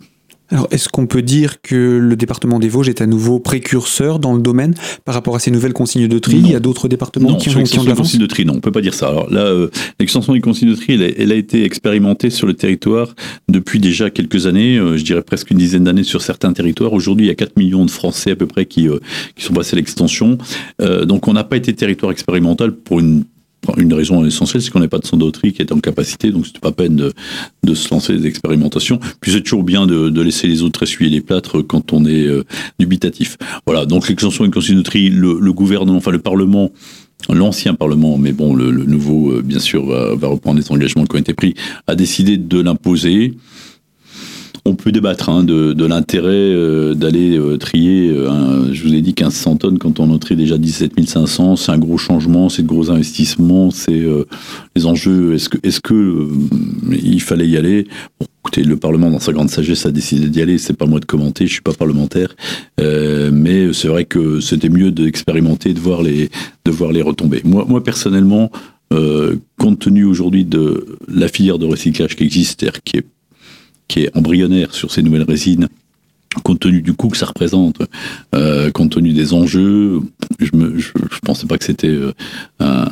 Alors, 0.52 0.68
est-ce 0.72 0.90
qu'on 0.90 1.08
peut 1.08 1.22
dire 1.22 1.62
que 1.62 1.98
le 1.98 2.16
département 2.16 2.60
des 2.60 2.68
Vosges 2.68 2.90
est 2.90 3.02
à 3.02 3.08
nouveau 3.08 3.40
précurseur 3.40 4.20
dans 4.20 4.34
le 4.34 4.42
domaine 4.42 4.74
par 5.06 5.16
rapport 5.16 5.36
à 5.36 5.40
ces 5.40 5.50
nouvelles 5.50 5.74
consignes 5.74 6.08
de 6.10 6.20
tri? 6.20 6.38
Il 6.38 6.52
y 6.52 6.56
a 6.56 6.60
d'autres 6.60 6.90
départements 6.90 7.36
qui, 7.36 7.50
ont, 7.50 7.64
qui 7.64 7.80
ont 7.80 7.84
de 7.86 7.94
consignes 7.94 8.20
de 8.20 8.26
tri, 8.26 8.46
non, 8.46 8.56
on 8.58 8.60
peut 8.60 8.72
pas 8.72 8.82
dire 8.82 8.94
ça. 8.94 9.08
Alors 9.08 9.32
là, 9.32 9.46
euh, 9.46 9.70
l'extension 10.00 10.34
des 10.34 10.42
consignes 10.42 10.70
de 10.70 10.76
tri, 10.76 11.02
elle, 11.18 11.32
a 11.32 11.36
été 11.36 11.64
expérimentée 11.64 12.30
sur 12.30 12.48
le 12.48 12.54
territoire 12.54 13.16
depuis 13.48 13.80
déjà 13.80 14.10
quelques 14.10 14.46
années, 14.46 14.78
euh, 14.78 14.98
je 14.98 15.04
dirais 15.04 15.22
presque 15.22 15.52
une 15.52 15.58
dizaine 15.58 15.86
d'années 15.86 16.04
sur 16.04 16.22
certains 16.22 16.52
territoires. 16.52 16.92
Aujourd'hui, 16.92 17.28
il 17.28 17.30
y 17.30 17.32
a 17.32 17.36
4 17.36 17.56
millions 17.56 17.86
de 17.86 17.92
Français 17.92 18.32
à 18.32 18.36
peu 18.36 18.46
près 18.46 18.66
qui, 18.66 18.90
euh, 18.90 19.00
qui 19.36 19.46
sont 19.46 19.54
passés 19.54 19.76
à 19.76 19.78
l'extension. 19.78 20.38
donc, 21.04 21.28
on 21.28 21.34
n'a 21.34 21.44
pas 21.44 21.58
été 21.58 21.74
territoire 21.74 22.12
expérimental 22.12 22.74
pour 22.74 23.00
une 23.00 23.24
une 23.78 23.94
raison 23.94 24.26
essentielle, 24.26 24.62
c'est 24.62 24.72
qu'on 24.72 24.80
n'a 24.80 24.88
pas 24.88 25.00
de 25.00 25.06
sondoterie 25.06 25.54
qui 25.54 25.62
est 25.62 25.72
en 25.72 25.80
capacité, 25.80 26.32
donc 26.32 26.48
c'était 26.48 26.60
pas 26.60 26.72
peine 26.72 26.96
de, 26.96 27.14
de, 27.64 27.74
se 27.74 27.94
lancer 27.94 28.18
des 28.18 28.28
expérimentations. 28.28 29.00
Puis 29.20 29.32
c'est 29.32 29.42
toujours 29.42 29.64
bien 29.64 29.86
de, 29.86 30.22
laisser 30.22 30.48
les 30.48 30.62
autres 30.64 30.84
essuyer 30.84 31.10
les 31.10 31.22
plâtres 31.22 31.62
quand 31.62 31.94
on 31.94 32.06
est 32.06 32.26
euh, 32.26 32.44
dubitatif. 32.80 33.38
Voilà, 33.66 33.86
donc 33.86 34.08
l'extension 34.08 34.44
d'une 34.44 34.54
consignerie, 34.54 35.10
le, 35.10 35.38
le 35.40 35.54
gouvernement, 35.54 35.98
enfin 35.98 36.12
le 36.12 36.20
Parlement, 36.20 36.72
l'ancien 37.30 37.74
Parlement, 37.74 38.18
mais 38.18 38.34
bon, 38.34 38.54
le, 38.54 38.72
le 38.72 38.86
nouveau, 38.86 39.32
euh, 39.32 39.42
bien 39.42 39.60
sûr, 39.60 39.86
va, 39.86 40.16
va, 40.16 40.28
reprendre 40.28 40.60
les 40.60 40.72
engagements 40.72 41.06
qui 41.06 41.16
ont 41.16 41.20
été 41.20 41.34
pris, 41.34 41.56
a 41.88 41.96
décidé 41.96 42.38
de 42.38 42.60
l'imposer 42.60 43.36
on 44.66 44.76
peut 44.76 44.92
débattre 44.92 45.30
hein, 45.30 45.44
de, 45.44 45.86
l'intérêt 45.86 46.30
euh, 46.30 46.94
d'aller 46.94 47.38
euh, 47.38 47.58
trier, 47.58 48.10
euh, 48.10 48.72
je 48.72 48.84
vous 48.84 48.94
ai 48.94 49.02
dit 49.02 49.10
1500 49.10 49.58
tonnes 49.58 49.80
quand 49.80 50.00
on 50.00 50.12
en 50.12 50.20
trie 50.20 50.36
déjà 50.36 50.58
17 50.58 50.94
500, 51.04 51.56
c'est 51.56 51.72
un 51.72 51.78
gros 51.78 51.98
changement, 51.98 52.50
c'est 52.50 52.62
de 52.62 52.68
gros 52.68 52.92
investissements, 52.92 53.72
c'est 53.72 54.04
les 54.76 54.86
enjeux, 54.86 55.34
est-ce 55.34 55.80
que, 55.82 56.30
il 56.92 57.22
fallait 57.22 57.48
y 57.48 57.58
aller? 57.58 57.88
Écoutez, 58.44 58.64
le 58.64 58.78
Parlement, 58.78 59.10
dans 59.10 59.20
sa 59.20 59.34
grande 59.34 59.50
sagesse, 59.50 59.86
a 59.86 59.92
décidé 59.92 60.28
d'y 60.28 60.42
aller. 60.42 60.58
C'est 60.58 60.76
pas 60.76 60.88
moi 60.88 61.00
de 61.00 61.06
commenter, 61.06 61.46
je 61.46 61.54
suis 61.54 61.62
pas 61.62 61.74
parlementaire, 61.74 62.36
mais 62.80 63.74
c'est 63.74 63.88
vrai 63.88 64.06
que 64.06 64.40
c'était 64.40 64.70
mieux 64.70 64.92
d'expérimenter, 64.92 65.74
de 65.74 65.80
voir 65.80 66.02
les, 66.02 66.30
de 66.66 66.72
voir 66.72 66.92
les 66.92 67.02
retombées. 67.02 67.42
Moi, 67.44 67.66
moi 67.68 67.84
personnellement, 67.84 68.52
compte 69.58 69.80
tenu 69.80 70.06
aujourd'hui 70.06 70.46
de 70.46 70.98
la 71.08 71.28
filière 71.28 71.60
de 71.60 71.66
recyclage 71.66 72.16
qui 72.16 72.24
existe, 72.24 72.66
qui 72.84 72.98
est 72.98 73.06
qui 73.92 74.04
est 74.04 74.18
embryonnaire 74.18 74.74
sur 74.74 74.90
ces 74.90 75.04
nouvelles 75.04 75.24
résines, 75.24 75.68
compte 76.46 76.62
tenu 76.62 76.82
du 76.82 76.94
coût 76.94 77.10
que 77.10 77.18
ça 77.18 77.26
représente, 77.26 77.82
euh, 78.34 78.72
compte 78.72 78.92
tenu 78.92 79.12
des 79.12 79.34
enjeux, 79.34 80.00
je 80.40 80.50
ne 80.54 80.80
pensais 81.26 81.46
pas 81.46 81.58
que 81.58 81.66
c'était 81.66 82.00
euh, 82.62 82.86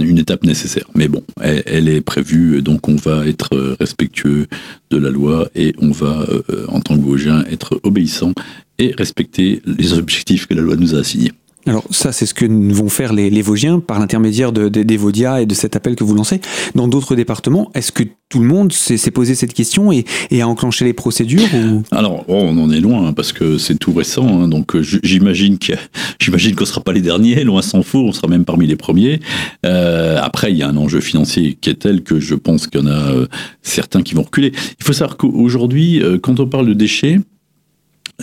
une 0.00 0.18
étape 0.18 0.44
nécessaire. 0.44 0.84
Mais 0.94 1.08
bon, 1.08 1.24
elle, 1.40 1.88
est 1.88 2.02
prévue, 2.02 2.62
donc 2.62 2.88
on 2.88 2.94
va 2.94 3.26
être 3.26 3.76
respectueux 3.80 4.46
de 4.92 4.96
la 4.96 5.10
loi 5.10 5.48
et 5.56 5.74
on 5.78 5.90
va, 5.90 6.24
euh, 6.30 6.66
en 6.68 6.80
tant 6.80 6.96
que 6.96 7.02
Vosgien, 7.02 7.44
être 7.50 7.80
obéissant 7.82 8.32
et 8.78 8.94
respecter 8.96 9.60
les 9.66 9.94
objectifs 9.94 10.46
que 10.46 10.54
la 10.54 10.62
loi 10.62 10.76
nous 10.76 10.94
a 10.94 10.98
assignés. 10.98 11.32
Alors 11.66 11.84
ça, 11.90 12.12
c'est 12.12 12.26
ce 12.26 12.34
que 12.34 12.46
vont 12.46 12.88
faire 12.88 13.12
les, 13.12 13.42
Vosgiens 13.42 13.80
par 13.80 13.98
l'intermédiaire 13.98 14.52
de, 14.52 14.68
des 14.68 14.96
Vaudia 14.96 15.42
et 15.42 15.46
de 15.46 15.54
cet 15.54 15.76
appel 15.76 15.94
que 15.94 16.04
vous 16.04 16.14
lancez. 16.14 16.40
Dans 16.74 16.88
d'autres 16.88 17.16
départements, 17.16 17.70
est-ce 17.74 17.92
que 17.92 18.04
tout 18.28 18.40
le 18.40 18.46
monde 18.46 18.72
s'est 18.72 19.10
posé 19.10 19.34
cette 19.34 19.52
question 19.52 19.92
et, 19.92 20.04
a 20.40 20.48
enclenché 20.48 20.84
les 20.84 20.92
procédures 20.92 21.48
Alors, 21.90 22.24
oh, 22.28 22.34
on 22.34 22.56
en 22.58 22.70
est 22.70 22.80
loin 22.80 23.08
hein, 23.08 23.12
parce 23.12 23.32
que 23.32 23.58
c'est 23.58 23.76
tout 23.76 23.92
récent. 23.92 24.26
Hein, 24.26 24.48
donc 24.48 24.74
euh, 24.74 24.82
j'imagine 24.82 25.58
qu'on 25.58 25.74
j'imagine 26.20 26.54
qu'on 26.54 26.64
sera 26.64 26.80
pas 26.80 26.92
les 26.92 27.02
derniers, 27.02 27.44
loin 27.44 27.60
s'en 27.60 27.82
faut. 27.82 28.00
On 28.00 28.12
sera 28.12 28.28
même 28.28 28.44
parmi 28.44 28.66
les 28.66 28.76
premiers. 28.76 29.20
Euh, 29.66 30.18
après, 30.22 30.52
il 30.52 30.58
y 30.58 30.62
a 30.62 30.68
un 30.68 30.76
enjeu 30.76 31.00
financier 31.00 31.58
qui 31.60 31.70
est 31.70 31.74
tel 31.74 32.02
que 32.02 32.20
je 32.20 32.34
pense 32.34 32.68
qu'il 32.68 32.80
y 32.80 32.84
en 32.84 32.86
a 32.86 33.12
euh, 33.12 33.26
certains 33.62 34.02
qui 34.02 34.14
vont 34.14 34.22
reculer. 34.22 34.52
Il 34.78 34.84
faut 34.84 34.92
savoir 34.92 35.16
qu'aujourd'hui, 35.16 36.02
quand 36.22 36.40
on 36.40 36.46
parle 36.46 36.66
de 36.68 36.74
déchets, 36.74 37.18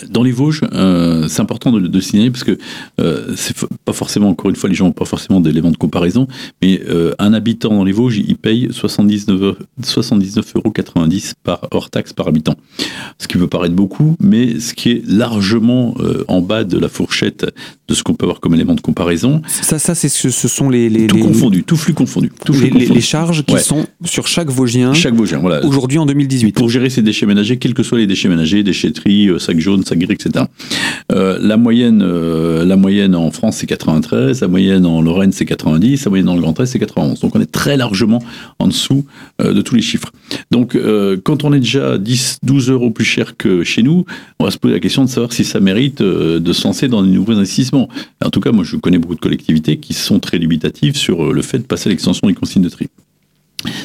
dans 0.10 0.24
les 0.24 0.32
Vosges, 0.32 0.62
euh, 0.74 1.28
c'est 1.28 1.42
important 1.42 1.72
de 1.72 1.80
le 1.80 2.02
signaler 2.02 2.32
parce 2.32 2.44
que 2.44 2.58
euh, 3.00 3.34
c'est 3.36 3.56
pas 3.86 3.94
forcément, 3.94 4.30
encore 4.30 4.50
une 4.50 4.56
fois, 4.56 4.70
les 4.70 4.76
gens 4.76 4.86
n'ont 4.86 4.92
pas 4.92 5.06
forcément 5.06 5.40
d'éléments 5.40 5.72
de 5.72 5.78
comparaison, 5.78 6.28
mais 6.62 6.82
euh, 6.88 7.14
un 7.20 7.34
habitant 7.34 7.70
dans 7.70 7.84
les 7.84 7.92
Vosges, 7.92 8.18
il 8.18 8.36
paye 8.36 8.68
79,90 8.68 9.56
79 9.84 10.54
euros 10.56 10.74
par 11.44 11.68
hors 11.72 11.90
taxe 11.90 12.14
par 12.14 12.28
habitant. 12.28 12.56
Ce 13.18 13.28
qui 13.28 13.38
peut 13.38 13.48
paraître 13.48 13.76
beaucoup, 13.76 14.16
mais 14.20 14.60
ce 14.60 14.74
qui 14.74 14.92
est 14.92 15.08
largement 15.08 15.96
en 16.28 16.42
bas 16.42 16.64
de 16.64 16.78
la 16.78 16.90
fourchette 16.90 17.46
de 17.88 17.94
ce 17.94 18.04
qu'on 18.04 18.14
peut 18.14 18.26
avoir 18.26 18.40
comme 18.40 18.54
élément 18.54 18.76
de 18.76 18.82
comparaison. 18.82 19.42
Ça, 19.48 19.80
ça 19.80 19.96
c'est 19.96 20.10
ce, 20.10 20.30
ce 20.30 20.48
sont 20.48 20.70
les, 20.70 20.90
les 20.90 21.08
tout 21.08 21.20
confondu, 21.20 21.64
tout 21.64 21.78
flux 21.78 21.94
confondu, 21.94 22.32
tout 22.46 22.54
les, 22.54 22.70
les, 22.70 23.02
charges 23.02 23.44
qui 23.44 23.58
sont 23.60 23.86
sur 24.04 24.28
chaque 24.28 24.50
Vosgien. 24.50 24.94
Chaque 24.94 25.14
Vosgien, 25.14 25.40
voilà. 25.40 25.66
Aujourd'hui 25.66 25.98
en 25.98 26.06
2018. 26.06 26.54
Pour 26.54 26.70
gérer 26.70 26.90
ces 26.90 27.02
déchets 27.02 27.26
ménagers, 27.26 27.58
quels 27.58 27.74
que 27.74 27.84
soient 27.84 27.98
les 27.98 28.08
déchets 28.08 28.30
ménagers, 28.30 28.64
déchetterie, 28.64 29.30
sacs 29.40 29.60
jaunes, 29.60 29.84
Etc. 29.92 30.46
la 31.10 31.58
moyenne, 31.58 32.04
la 32.04 32.76
moyenne 32.76 33.16
en 33.16 33.32
France 33.32 33.58
c'est 33.58 33.68
93, 33.68 34.42
la 34.42 34.48
moyenne 34.48 34.86
en 34.86 35.02
Lorraine 35.02 35.32
c'est 35.32 35.46
90, 35.46 36.06
la 36.06 36.10
moyenne 36.10 36.28
dans 36.28 36.36
le 36.36 36.42
Grand 36.42 36.60
Est 36.60 36.66
c'est 36.66 36.80
91. 36.80 37.20
Donc 37.20 37.36
on 37.36 37.42
est 37.42 37.52
très 37.52 37.78
largement 37.78 38.22
en 38.60 38.68
dessous 38.68 39.06
de 39.40 39.62
tous 39.62 39.76
les 39.76 39.82
chiffres. 39.82 40.12
Donc 40.52 40.78
quand 41.24 41.44
on 41.44 41.54
est 41.54 41.60
déjà 41.60 41.98
10, 41.98 42.40
12 42.44 42.70
euros 42.70 42.92
plus 42.92 43.06
cher 43.06 43.38
que 43.38 43.64
chez 43.64 43.84
nous, 43.84 44.06
on 44.40 44.46
va 44.46 44.52
se 44.52 44.58
poser 44.58 44.74
la 44.74 44.80
question 44.80 45.04
de 45.04 45.10
savoir 45.10 45.34
si 45.34 45.44
ça 45.44 45.60
mérite 45.60 46.02
de 46.02 46.54
se 46.54 46.64
lancer 46.64 46.88
dans 46.88 47.04
des 47.04 47.10
nouveaux 47.10 47.34
investissements. 47.34 47.90
En 48.24 48.30
tout 48.30 48.40
cas, 48.40 48.52
moi 48.52 48.64
je 48.64 48.76
connais 48.78 48.98
beaucoup 48.98 49.16
de 49.16 49.20
collectivités 49.20 49.78
qui 49.78 49.94
sont 49.94 50.20
très 50.20 50.40
dubitatives 50.40 50.96
sur 50.96 51.34
le 51.34 51.42
fait 51.42 51.60
de 51.60 51.64
passer 51.64 51.90
à 51.90 51.92
l'extension 51.92 52.28
des 52.28 52.34
consignes 52.34 52.64
de 52.64 52.70
tri. 52.70 52.88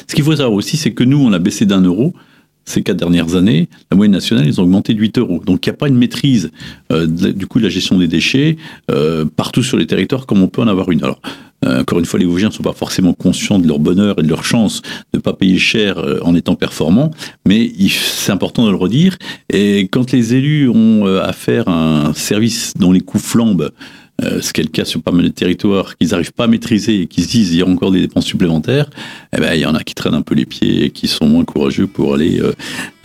Ce 0.07 0.15
qu'il 0.15 0.23
faut 0.23 0.35
savoir 0.35 0.53
aussi, 0.53 0.77
c'est 0.77 0.91
que 0.91 1.03
nous, 1.03 1.17
on 1.17 1.33
a 1.33 1.39
baissé 1.39 1.65
d'un 1.65 1.81
euro 1.81 2.13
ces 2.65 2.81
quatre 2.81 2.97
dernières 2.97 3.35
années, 3.35 3.67
la 3.91 3.97
moyenne 3.97 4.13
nationale, 4.13 4.45
ils 4.47 4.59
ont 4.59 4.63
augmenté 4.63 4.93
de 4.93 4.99
8 4.99 5.17
euros. 5.17 5.41
Donc 5.45 5.65
il 5.65 5.69
n'y 5.69 5.73
a 5.73 5.77
pas 5.77 5.87
une 5.87 5.97
maîtrise 5.97 6.51
euh, 6.91 7.05
du 7.07 7.47
coup 7.47 7.59
de 7.59 7.63
la 7.63 7.69
gestion 7.69 7.97
des 7.97 8.07
déchets 8.07 8.57
euh, 8.91 9.25
partout 9.25 9.63
sur 9.63 9.77
les 9.77 9.87
territoires 9.87 10.25
comme 10.25 10.41
on 10.41 10.47
peut 10.47 10.61
en 10.61 10.67
avoir 10.67 10.91
une. 10.91 11.03
Alors 11.03 11.21
euh, 11.65 11.81
encore 11.81 11.99
une 11.99 12.05
fois, 12.05 12.19
les 12.19 12.25
Vosgiens 12.25 12.49
ne 12.49 12.53
sont 12.53 12.63
pas 12.63 12.73
forcément 12.73 13.13
conscients 13.13 13.59
de 13.59 13.67
leur 13.67 13.79
bonheur 13.79 14.19
et 14.19 14.23
de 14.23 14.27
leur 14.27 14.43
chance 14.43 14.81
de 15.13 15.17
ne 15.17 15.21
pas 15.21 15.33
payer 15.33 15.57
cher 15.57 16.03
en 16.23 16.35
étant 16.35 16.55
performants, 16.55 17.11
mais 17.47 17.71
c'est 17.89 18.33
important 18.33 18.65
de 18.65 18.71
le 18.71 18.75
redire. 18.75 19.17
Et 19.49 19.87
quand 19.87 20.11
les 20.11 20.33
élus 20.33 20.67
ont 20.67 21.05
affaire 21.05 21.69
à 21.69 22.07
un 22.07 22.13
service 22.13 22.73
dont 22.77 22.91
les 22.91 22.99
coûts 22.99 23.19
flambent, 23.19 23.71
euh, 24.23 24.41
ce 24.41 24.53
qui 24.53 24.61
est 24.61 24.63
le 24.63 24.69
cas 24.69 24.85
sur 24.85 25.01
pas 25.01 25.11
mal 25.11 25.25
de 25.25 25.29
territoires, 25.29 25.97
qu'ils 25.97 26.09
n'arrivent 26.09 26.33
pas 26.33 26.45
à 26.45 26.47
maîtriser 26.47 27.01
et 27.01 27.07
qui 27.07 27.23
se 27.23 27.29
disent 27.29 27.51
il 27.51 27.59
y 27.59 27.61
a 27.61 27.67
encore 27.67 27.91
des 27.91 28.01
dépenses 28.01 28.25
supplémentaires, 28.25 28.89
eh 29.35 29.39
ben, 29.39 29.53
il 29.53 29.61
y 29.61 29.65
en 29.65 29.75
a 29.75 29.83
qui 29.83 29.93
traînent 29.93 30.13
un 30.13 30.21
peu 30.21 30.35
les 30.35 30.45
pieds 30.45 30.85
et 30.85 30.89
qui 30.91 31.07
sont 31.07 31.25
moins 31.25 31.43
courageux 31.43 31.87
pour 31.87 32.13
aller, 32.13 32.39
euh, 32.39 32.53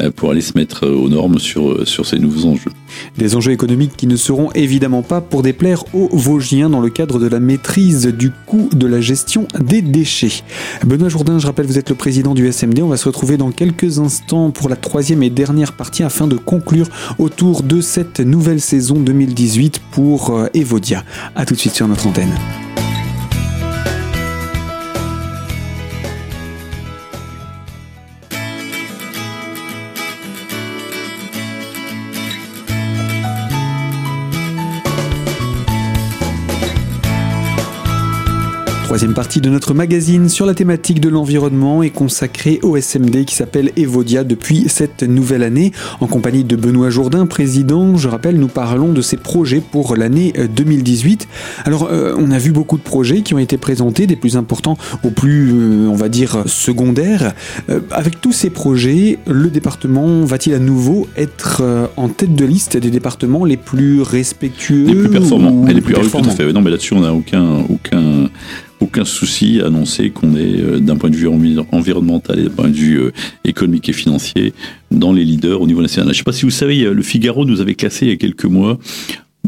euh, 0.00 0.10
pour 0.10 0.30
aller 0.30 0.40
se 0.40 0.56
mettre 0.56 0.86
aux 0.86 1.08
normes 1.08 1.38
sur, 1.38 1.86
sur 1.86 2.06
ces 2.06 2.18
nouveaux 2.18 2.46
enjeux. 2.46 2.70
Des 3.16 3.36
enjeux 3.36 3.52
économiques 3.52 3.96
qui 3.96 4.06
ne 4.06 4.16
seront 4.16 4.50
évidemment 4.52 5.02
pas 5.02 5.20
pour 5.20 5.42
déplaire 5.42 5.84
aux 5.94 6.08
Vosgiens 6.16 6.70
dans 6.70 6.80
le 6.80 6.90
cadre 6.90 7.18
de 7.18 7.26
la 7.26 7.40
maîtrise 7.40 8.06
du 8.06 8.30
coût 8.46 8.68
de 8.72 8.86
la 8.86 9.00
gestion 9.00 9.46
des 9.60 9.82
déchets. 9.82 10.42
Benoît 10.86 11.08
Jourdain, 11.08 11.38
je 11.38 11.46
rappelle, 11.46 11.66
vous 11.66 11.78
êtes 11.78 11.90
le 11.90 11.96
président 11.96 12.34
du 12.34 12.50
SMD. 12.50 12.80
On 12.80 12.88
va 12.88 12.96
se 12.96 13.06
retrouver 13.06 13.36
dans 13.36 13.50
quelques 13.50 13.98
instants 13.98 14.50
pour 14.50 14.68
la 14.68 14.76
troisième 14.76 15.22
et 15.22 15.30
dernière 15.30 15.72
partie 15.72 16.02
afin 16.02 16.26
de 16.26 16.36
conclure 16.36 16.88
autour 17.18 17.62
de 17.62 17.80
cette 17.80 18.20
nouvelle 18.20 18.60
saison 18.60 19.00
2018 19.00 19.80
pour 19.90 20.46
Evodia. 20.54 21.04
A 21.34 21.44
tout 21.44 21.54
de 21.54 21.58
suite 21.58 21.74
sur 21.74 21.88
notre 21.88 22.06
antenne. 22.06 22.34
Troisième 38.98 39.14
partie 39.14 39.40
de 39.40 39.48
notre 39.48 39.74
magazine 39.74 40.28
sur 40.28 40.44
la 40.44 40.54
thématique 40.54 40.98
de 40.98 41.08
l'environnement 41.08 41.84
est 41.84 41.90
consacrée 41.90 42.58
au 42.64 42.76
SMD 42.76 43.24
qui 43.26 43.36
s'appelle 43.36 43.70
Evodia 43.76 44.24
depuis 44.24 44.64
cette 44.66 45.04
nouvelle 45.04 45.44
année. 45.44 45.70
En 46.00 46.08
compagnie 46.08 46.42
de 46.42 46.56
Benoît 46.56 46.90
Jourdain, 46.90 47.26
président, 47.26 47.96
je 47.96 48.08
rappelle, 48.08 48.40
nous 48.40 48.48
parlons 48.48 48.92
de 48.92 49.00
ses 49.00 49.16
projets 49.16 49.60
pour 49.60 49.94
l'année 49.94 50.32
2018. 50.52 51.28
Euh, 51.30 51.62
Alors, 51.64 51.88
euh, 51.88 52.16
on 52.18 52.32
a 52.32 52.38
vu 52.38 52.50
beaucoup 52.50 52.76
de 52.76 52.82
projets 52.82 53.20
qui 53.20 53.34
ont 53.34 53.38
été 53.38 53.56
présentés, 53.56 54.08
des 54.08 54.16
plus 54.16 54.36
importants 54.36 54.76
aux 55.04 55.10
plus, 55.10 55.52
euh, 55.52 55.86
on 55.86 55.94
va 55.94 56.08
dire, 56.08 56.42
secondaires. 56.46 57.34
avec 57.92 58.20
tous 58.20 58.32
ces 58.32 58.50
projets, 58.50 59.20
le 59.28 59.48
département 59.48 60.24
va-t-il 60.24 60.54
à 60.54 60.58
nouveau 60.58 61.06
être 61.16 61.62
en 61.96 62.08
tête 62.08 62.34
de 62.34 62.44
liste 62.44 62.76
des 62.76 62.90
départements 62.90 63.44
les 63.44 63.58
plus 63.58 64.02
respectueux 64.02 64.86
Les 64.86 64.94
plus 64.96 65.08
performants. 65.08 65.68
Et 65.68 65.74
les 65.74 65.82
plus, 65.82 65.94
performants. 65.94 66.30
Fait. 66.30 66.52
Non, 66.52 66.62
mais 66.62 66.70
là-dessus, 66.70 66.94
on 66.94 67.00
n'a 67.02 67.14
aucun, 67.14 67.60
aucun 67.68 68.28
aucun 68.80 69.04
souci 69.04 69.60
à 69.60 69.66
annoncer 69.66 70.10
qu'on 70.10 70.36
est, 70.36 70.60
euh, 70.60 70.78
d'un 70.78 70.96
point 70.96 71.10
de 71.10 71.16
vue 71.16 71.28
environnemental 71.72 72.38
et 72.38 72.42
d'un 72.44 72.50
point 72.50 72.68
de 72.68 72.74
vue 72.74 73.00
euh, 73.00 73.12
économique 73.44 73.88
et 73.88 73.92
financier, 73.92 74.52
dans 74.90 75.12
les 75.12 75.24
leaders 75.24 75.60
au 75.60 75.66
niveau 75.66 75.82
national. 75.82 76.08
Je 76.08 76.12
ne 76.12 76.16
sais 76.18 76.24
pas 76.24 76.32
si 76.32 76.44
vous 76.44 76.50
savez, 76.50 76.84
le 76.84 77.02
Figaro 77.02 77.44
nous 77.44 77.60
avait 77.60 77.74
classé 77.74 78.06
il 78.06 78.08
y 78.10 78.12
a 78.12 78.16
quelques 78.16 78.44
mois 78.44 78.78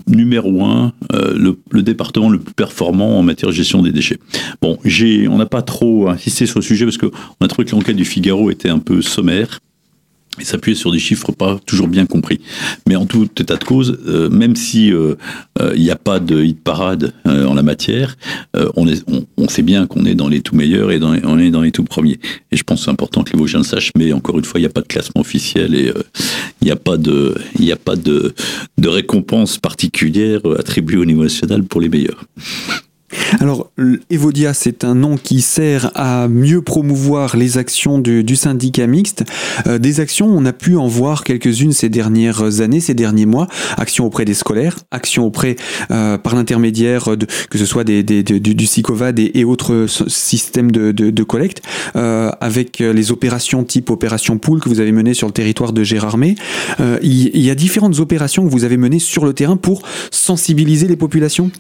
numéro 0.07 0.65
un, 0.65 0.93
euh, 1.13 1.55
le, 1.71 1.83
département 1.83 2.29
le 2.29 2.39
plus 2.39 2.55
performant 2.55 3.19
en 3.19 3.23
matière 3.23 3.51
de 3.51 3.55
gestion 3.55 3.83
des 3.83 3.93
déchets. 3.93 4.19
Bon, 4.63 4.79
j'ai, 4.85 5.29
on 5.29 5.39
n'a 5.39 5.47
pas 5.47 5.63
trop 5.63 6.09
insisté 6.09 6.47
sur 6.47 6.59
le 6.59 6.65
sujet 6.65 6.85
parce 6.85 6.99
qu'on 6.99 7.11
a 7.41 7.49
trouvé 7.49 7.67
que 7.67 7.73
l'enquête 7.73 7.97
du 7.97 8.05
Figaro 8.05 8.51
était 8.51 8.69
un 8.69 8.79
peu 8.79 9.03
sommaire 9.03 9.61
et 10.39 10.45
s'appuyer 10.45 10.77
sur 10.77 10.93
des 10.93 10.99
chiffres 10.99 11.33
pas 11.33 11.59
toujours 11.67 11.89
bien 11.89 12.07
compris. 12.07 12.41
Mais 12.89 12.97
en 12.97 13.07
tout 13.07 13.29
état 13.41 13.57
de 13.57 13.65
cause, 13.65 13.99
euh, 14.07 14.31
même 14.31 14.55
si 14.55 14.93
euh, 14.93 15.15
euh, 15.61 15.73
il 15.75 15.83
n'y 15.83 15.91
a 15.91 15.97
pas 15.97 16.21
de 16.21 16.43
hit 16.43 16.63
parade 16.63 17.13
en 17.25 17.55
la 17.55 17.63
matière, 17.63 18.17
on, 18.77 18.87
sait 19.49 19.63
bien 19.63 19.87
qu'on 19.87 20.05
est 20.05 20.15
dans 20.15 20.29
les 20.29 20.41
tout 20.41 20.55
meilleurs 20.55 20.93
et 20.93 20.99
dans 20.99 21.15
on 21.25 21.39
est 21.39 21.51
dans 21.51 21.61
les 21.61 21.73
tout 21.73 21.85
premiers. 21.85 22.19
Et 22.53 22.57
je 22.57 22.63
pense 22.63 22.81
que 22.81 22.85
c'est 22.85 22.91
important 22.91 23.25
que 23.25 23.33
les 23.33 23.39
Vosgiens 23.39 23.59
le 23.59 23.65
sachent. 23.65 23.91
Mais 23.97 24.13
encore 24.13 24.39
une 24.39 24.45
fois, 24.45 24.61
il 24.61 24.63
n'y 24.63 24.69
a 24.69 24.73
pas 24.73 24.81
de 24.81 24.87
classement 24.87 25.21
officiel 25.21 25.75
et 25.75 25.93
il 26.63 26.65
n'y 26.65 26.71
a 26.71 26.77
pas 26.77 26.97
de 26.97 27.35
il 27.59 27.65
n'y 27.65 27.73
a 27.73 27.77
pas 27.77 27.97
de, 27.97 28.35
de 28.79 28.89
récompense 28.89 29.59
particulière 29.59 30.41
attribuée 30.59 30.99
au 30.99 31.05
niveau 31.05 31.23
national 31.23 31.65
pour 31.65 31.81
les 31.81 31.89
meilleurs. 31.89 32.25
Alors, 33.41 33.71
Evodia, 34.11 34.55
c'est 34.55 34.85
un 34.85 34.95
nom 34.95 35.17
qui 35.17 35.41
sert 35.41 35.91
à 35.95 36.29
mieux 36.29 36.63
promouvoir 36.63 37.37
les 37.37 37.59
actions 37.59 37.99
du, 37.99 38.37
syndicat 38.37 38.87
mixte. 38.87 39.25
Euh, 39.67 39.79
des 39.79 40.01
actions, 40.01 40.27
on 40.27 40.45
a 40.45 40.53
pu 40.53 40.77
en 40.77 40.87
voir 40.87 41.25
quelques-unes 41.25 41.73
ces 41.73 41.89
dernières 41.89 42.61
années, 42.61 42.81
ces 42.81 42.95
derniers 42.95 43.27
mois. 43.27 43.47
Actions 43.77 44.07
auprès 44.07 44.25
des 44.25 44.35
scolaires, 44.35 44.79
actions 44.91 45.25
auprès, 45.25 45.57
euh, 45.91 46.19
par 46.19 46.35
l'intermédiaire 46.35 47.09
que 47.51 47.59
ce 47.59 47.67
soit 47.67 47.85
des, 47.85 48.03
du, 48.03 48.41
du 48.41 48.67
SICOVAD 48.67 49.19
et, 49.19 49.45
autres 49.45 49.87
systèmes 49.87 50.71
de, 50.71 51.23
collecte, 51.23 51.63
euh, 51.97 52.31
avec 52.41 52.79
les 52.79 53.13
opérations 53.13 53.65
type 53.65 53.91
opération 53.91 54.39
pool 54.39 54.61
que 54.61 54.69
vous 54.69 54.81
avez 54.81 54.93
menées 54.93 55.15
sur 55.15 55.27
le 55.27 55.33
territoire 55.33 55.73
de 55.73 55.83
Gérardmer. 55.83 56.35
il 57.03 57.41
y 57.41 57.51
a 57.51 57.55
différentes 57.55 57.99
opérations 57.99 58.45
que 58.45 58.51
vous 58.51 58.65
avez 58.65 58.77
menées 58.77 58.99
sur 58.99 59.25
le 59.25 59.33
terrain 59.33 59.57
pour 59.57 59.83
sensibiliser 60.11 60.87
les 60.89 60.97
populations? 60.97 61.51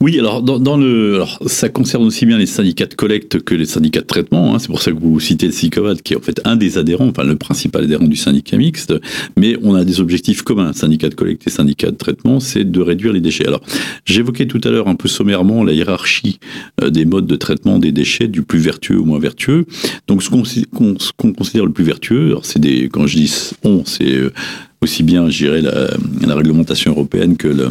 Oui, 0.00 0.18
alors 0.18 0.42
dans, 0.42 0.76
le, 0.76 1.16
alors 1.16 1.40
ça 1.46 1.68
concerne 1.68 2.04
aussi 2.04 2.24
bien 2.24 2.38
les 2.38 2.46
syndicats 2.46 2.86
de 2.86 2.94
collecte 2.94 3.42
que 3.42 3.54
les 3.54 3.66
syndicats 3.66 4.00
de 4.00 4.06
traitement. 4.06 4.54
Hein. 4.54 4.58
c'est 4.60 4.68
pour 4.68 4.80
ça 4.80 4.92
que 4.92 4.96
vous 4.96 5.18
citez 5.18 5.46
le 5.46 5.52
SICOVAD, 5.52 6.02
qui 6.02 6.12
est 6.12 6.16
en 6.16 6.20
fait 6.20 6.40
un 6.44 6.54
des 6.54 6.78
adhérents, 6.78 7.08
enfin 7.08 7.24
le 7.24 7.34
principal 7.34 7.84
adhérent 7.84 8.06
du 8.06 8.14
syndicat 8.16 8.56
mixte. 8.56 8.94
Mais 9.36 9.56
on 9.62 9.74
a 9.74 9.84
des 9.84 10.00
objectifs 10.00 10.42
communs, 10.42 10.72
syndicat 10.72 11.08
de 11.08 11.16
collecte 11.16 11.46
et 11.46 11.50
syndicat 11.50 11.90
de 11.90 11.96
traitement, 11.96 12.38
c'est 12.38 12.64
de 12.64 12.80
réduire 12.80 13.12
les 13.12 13.20
déchets. 13.20 13.46
Alors 13.46 13.62
j'évoquais 14.04 14.46
tout 14.46 14.60
à 14.62 14.70
l'heure 14.70 14.86
un 14.86 14.94
peu 14.94 15.08
sommairement 15.08 15.64
la 15.64 15.72
hiérarchie 15.72 16.38
euh, 16.80 16.90
des 16.90 17.04
modes 17.04 17.26
de 17.26 17.36
traitement 17.36 17.80
des 17.80 17.90
déchets, 17.90 18.28
du 18.28 18.42
plus 18.42 18.60
vertueux 18.60 19.00
au 19.00 19.04
moins 19.04 19.18
vertueux. 19.18 19.66
Donc 20.06 20.22
ce 20.22 20.30
qu'on 20.30 21.32
considère 21.32 21.66
le 21.66 21.72
plus 21.72 21.84
vertueux, 21.84 22.26
alors 22.26 22.44
c'est 22.44 22.60
des, 22.60 22.88
quand 22.88 23.08
je 23.08 23.16
dis 23.16 23.50
on, 23.64 23.84
c'est 23.84 24.12
euh, 24.12 24.32
aussi 24.80 25.02
bien, 25.02 25.28
je 25.28 25.38
dirais, 25.38 25.60
la, 25.60 25.88
la 26.24 26.34
réglementation 26.36 26.92
européenne 26.92 27.36
que 27.36 27.48
le 27.48 27.68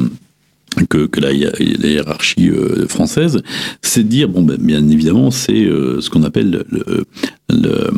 que, 0.85 1.05
que 1.05 1.19
la, 1.19 1.31
hiérarchie 1.33 2.49
euh, 2.49 2.87
française, 2.87 3.41
c'est 3.81 4.03
de 4.03 4.09
dire, 4.09 4.29
bon, 4.29 4.43
ben, 4.43 4.57
bien 4.57 4.87
évidemment, 4.89 5.31
c'est 5.31 5.65
euh, 5.65 6.01
ce 6.01 6.09
qu'on 6.09 6.23
appelle 6.23 6.65
le, 6.69 7.05
le, 7.49 7.91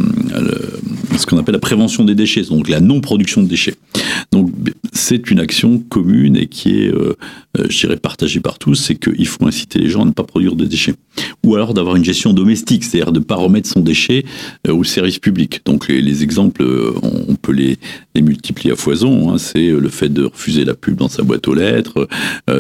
ce 1.18 1.26
qu'on 1.26 1.38
appelle 1.38 1.54
la 1.54 1.60
prévention 1.60 2.04
des 2.04 2.16
déchets, 2.16 2.44
donc 2.44 2.70
la 2.70 2.80
non-production 2.80 3.44
de 3.44 3.48
déchets. 3.48 3.76
Donc 4.32 4.52
c'est 4.94 5.32
une 5.32 5.40
action 5.40 5.80
commune 5.80 6.38
et 6.38 6.48
qui 6.48 6.84
est, 6.84 6.94
euh, 6.94 7.16
euh, 7.58 7.66
je 7.70 7.80
dirais, 7.80 7.98
partagée 7.98 8.40
par 8.40 8.60
tous, 8.60 8.76
c'est 8.76 8.96
qu'il 8.96 9.28
faut 9.28 9.46
inciter 9.46 9.80
les 9.80 9.90
gens 9.90 10.04
à 10.04 10.06
ne 10.06 10.12
pas 10.12 10.24
produire 10.24 10.56
de 10.56 10.66
déchets. 10.66 10.96
Ou 11.46 11.56
alors 11.56 11.74
d'avoir 11.74 11.96
une 11.96 12.04
gestion 12.04 12.34
domestique, 12.34 12.84
c'est-à-dire 12.84 13.12
de 13.12 13.20
ne 13.20 13.24
pas 13.24 13.36
remettre 13.36 13.70
son 13.70 13.80
déchet 13.80 14.26
euh, 14.68 14.74
au 14.74 14.84
service 14.84 15.20
public. 15.20 15.62
Donc 15.66 15.88
les, 15.88 16.24
exemples, 16.24 16.64
on 17.02 17.36
peut 17.36 17.52
les, 17.52 17.78
les, 18.16 18.22
multiplier 18.22 18.74
à 18.74 18.76
foison. 18.76 19.32
Hein. 19.32 19.38
C'est 19.38 19.70
le 19.70 19.90
fait 19.90 20.10
de 20.10 20.26
refuser 20.26 20.66
la 20.66 20.74
pub 20.74 20.96
dans 20.96 21.08
sa 21.08 21.24
boîte 21.24 21.48
aux 21.48 21.54
lettres, 21.54 22.08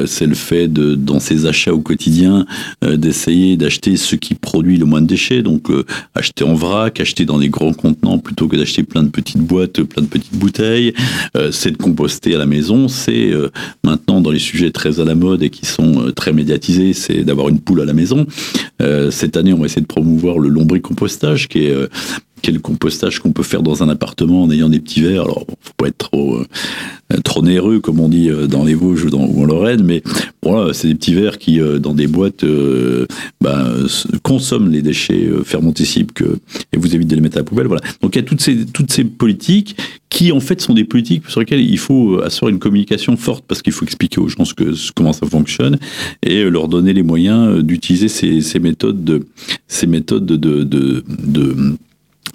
c'est 0.05 0.25
le 0.25 0.35
fait 0.35 0.67
de, 0.67 0.95
dans 0.95 1.19
ses 1.19 1.45
achats 1.45 1.73
au 1.73 1.79
quotidien, 1.79 2.45
d'essayer 2.81 3.57
d'acheter 3.57 3.97
ce 3.97 4.15
qui 4.15 4.35
produit 4.35 4.77
le 4.77 4.85
moins 4.85 5.01
de 5.01 5.07
déchets, 5.07 5.41
donc 5.41 5.69
acheter 6.15 6.43
en 6.43 6.53
vrac, 6.53 6.99
acheter 6.99 7.25
dans 7.25 7.39
des 7.39 7.49
grands 7.49 7.73
contenants 7.73 8.17
plutôt 8.17 8.47
que 8.47 8.55
d'acheter 8.55 8.83
plein 8.83 9.03
de 9.03 9.09
petites 9.09 9.41
boîtes, 9.41 9.83
plein 9.83 10.03
de 10.03 10.07
petites 10.07 10.35
bouteilles. 10.35 10.93
Euh, 11.35 11.51
c'est 11.51 11.71
de 11.71 11.77
composter 11.77 12.35
à 12.35 12.37
la 12.37 12.45
maison. 12.45 12.87
C'est 12.87 13.31
euh, 13.31 13.49
maintenant 13.83 14.21
dans 14.21 14.31
les 14.31 14.39
sujets 14.39 14.71
très 14.71 14.99
à 14.99 15.05
la 15.05 15.15
mode 15.15 15.43
et 15.43 15.49
qui 15.49 15.65
sont 15.65 16.07
euh, 16.07 16.11
très 16.11 16.33
médiatisés, 16.33 16.93
c'est 16.93 17.23
d'avoir 17.23 17.49
une 17.49 17.59
poule 17.59 17.81
à 17.81 17.85
la 17.85 17.93
maison. 17.93 18.25
Cette 19.11 19.37
année, 19.37 19.53
on 19.53 19.59
va 19.59 19.65
essayer 19.65 19.81
de 19.81 19.87
promouvoir 19.87 20.39
le 20.39 20.49
lombricompostage, 20.49 21.47
qui 21.47 21.65
est 21.65 21.89
quel 22.41 22.59
compostage 22.59 23.19
qu'on 23.19 23.31
peut 23.31 23.43
faire 23.43 23.63
dans 23.63 23.83
un 23.83 23.89
appartement 23.89 24.43
en 24.43 24.51
ayant 24.51 24.69
des 24.69 24.79
petits 24.79 25.01
verres. 25.01 25.23
Alors, 25.23 25.45
faut 25.61 25.73
pas 25.77 25.87
être 25.87 25.97
trop 25.97 26.37
euh, 26.37 26.45
trop 27.23 27.41
néreux 27.41 27.79
comme 27.79 27.99
on 27.99 28.09
dit 28.09 28.29
dans 28.47 28.63
les 28.63 28.75
Vosges 28.75 29.05
ou, 29.05 29.09
dans, 29.09 29.25
ou 29.25 29.41
en 29.41 29.45
Lorraine, 29.45 29.83
mais 29.83 30.03
voilà, 30.43 30.73
c'est 30.73 30.87
des 30.87 30.95
petits 30.95 31.15
verres 31.15 31.39
qui 31.39 31.59
dans 31.79 31.93
des 31.93 32.05
boîtes 32.05 32.45
bah, 33.41 33.65
consomment 34.21 34.69
les 34.69 34.83
déchets 34.83 35.27
fermentescibles 35.43 36.13
que 36.13 36.37
et 36.71 36.77
vous 36.77 36.95
évitez 36.95 37.09
de 37.09 37.15
les 37.15 37.21
mettre 37.21 37.37
à 37.37 37.39
la 37.39 37.45
poubelle. 37.45 37.65
Voilà. 37.65 37.81
Donc 38.01 38.15
il 38.15 38.19
y 38.19 38.21
a 38.21 38.23
toutes 38.23 38.41
ces 38.41 38.65
toutes 38.65 38.91
ces 38.91 39.03
politiques 39.03 39.75
qui 40.09 40.31
en 40.31 40.39
fait 40.39 40.59
sont 40.61 40.73
des 40.73 40.83
politiques 40.83 41.27
sur 41.27 41.39
lesquelles 41.39 41.61
il 41.61 41.77
faut 41.77 42.19
assurer 42.21 42.51
une 42.51 42.59
communication 42.59 43.15
forte 43.15 43.45
parce 43.47 43.61
qu'il 43.61 43.73
faut 43.73 43.85
expliquer 43.85 44.19
aux 44.19 44.27
gens 44.27 44.45
ce 44.45 44.53
que, 44.53 44.73
comment 44.93 45.13
ça 45.13 45.27
fonctionne 45.27 45.77
et 46.23 46.43
leur 46.43 46.67
donner 46.67 46.93
les 46.93 47.03
moyens 47.03 47.63
d'utiliser 47.63 48.07
ces, 48.07 48.41
ces, 48.41 48.59
méthodes 48.59 49.03
de 49.03 49.25
ces 49.67 49.87
méthodes 49.87 50.25
de, 50.25 50.35
de, 50.35 50.63
de, 50.63 51.03
de 51.07 51.77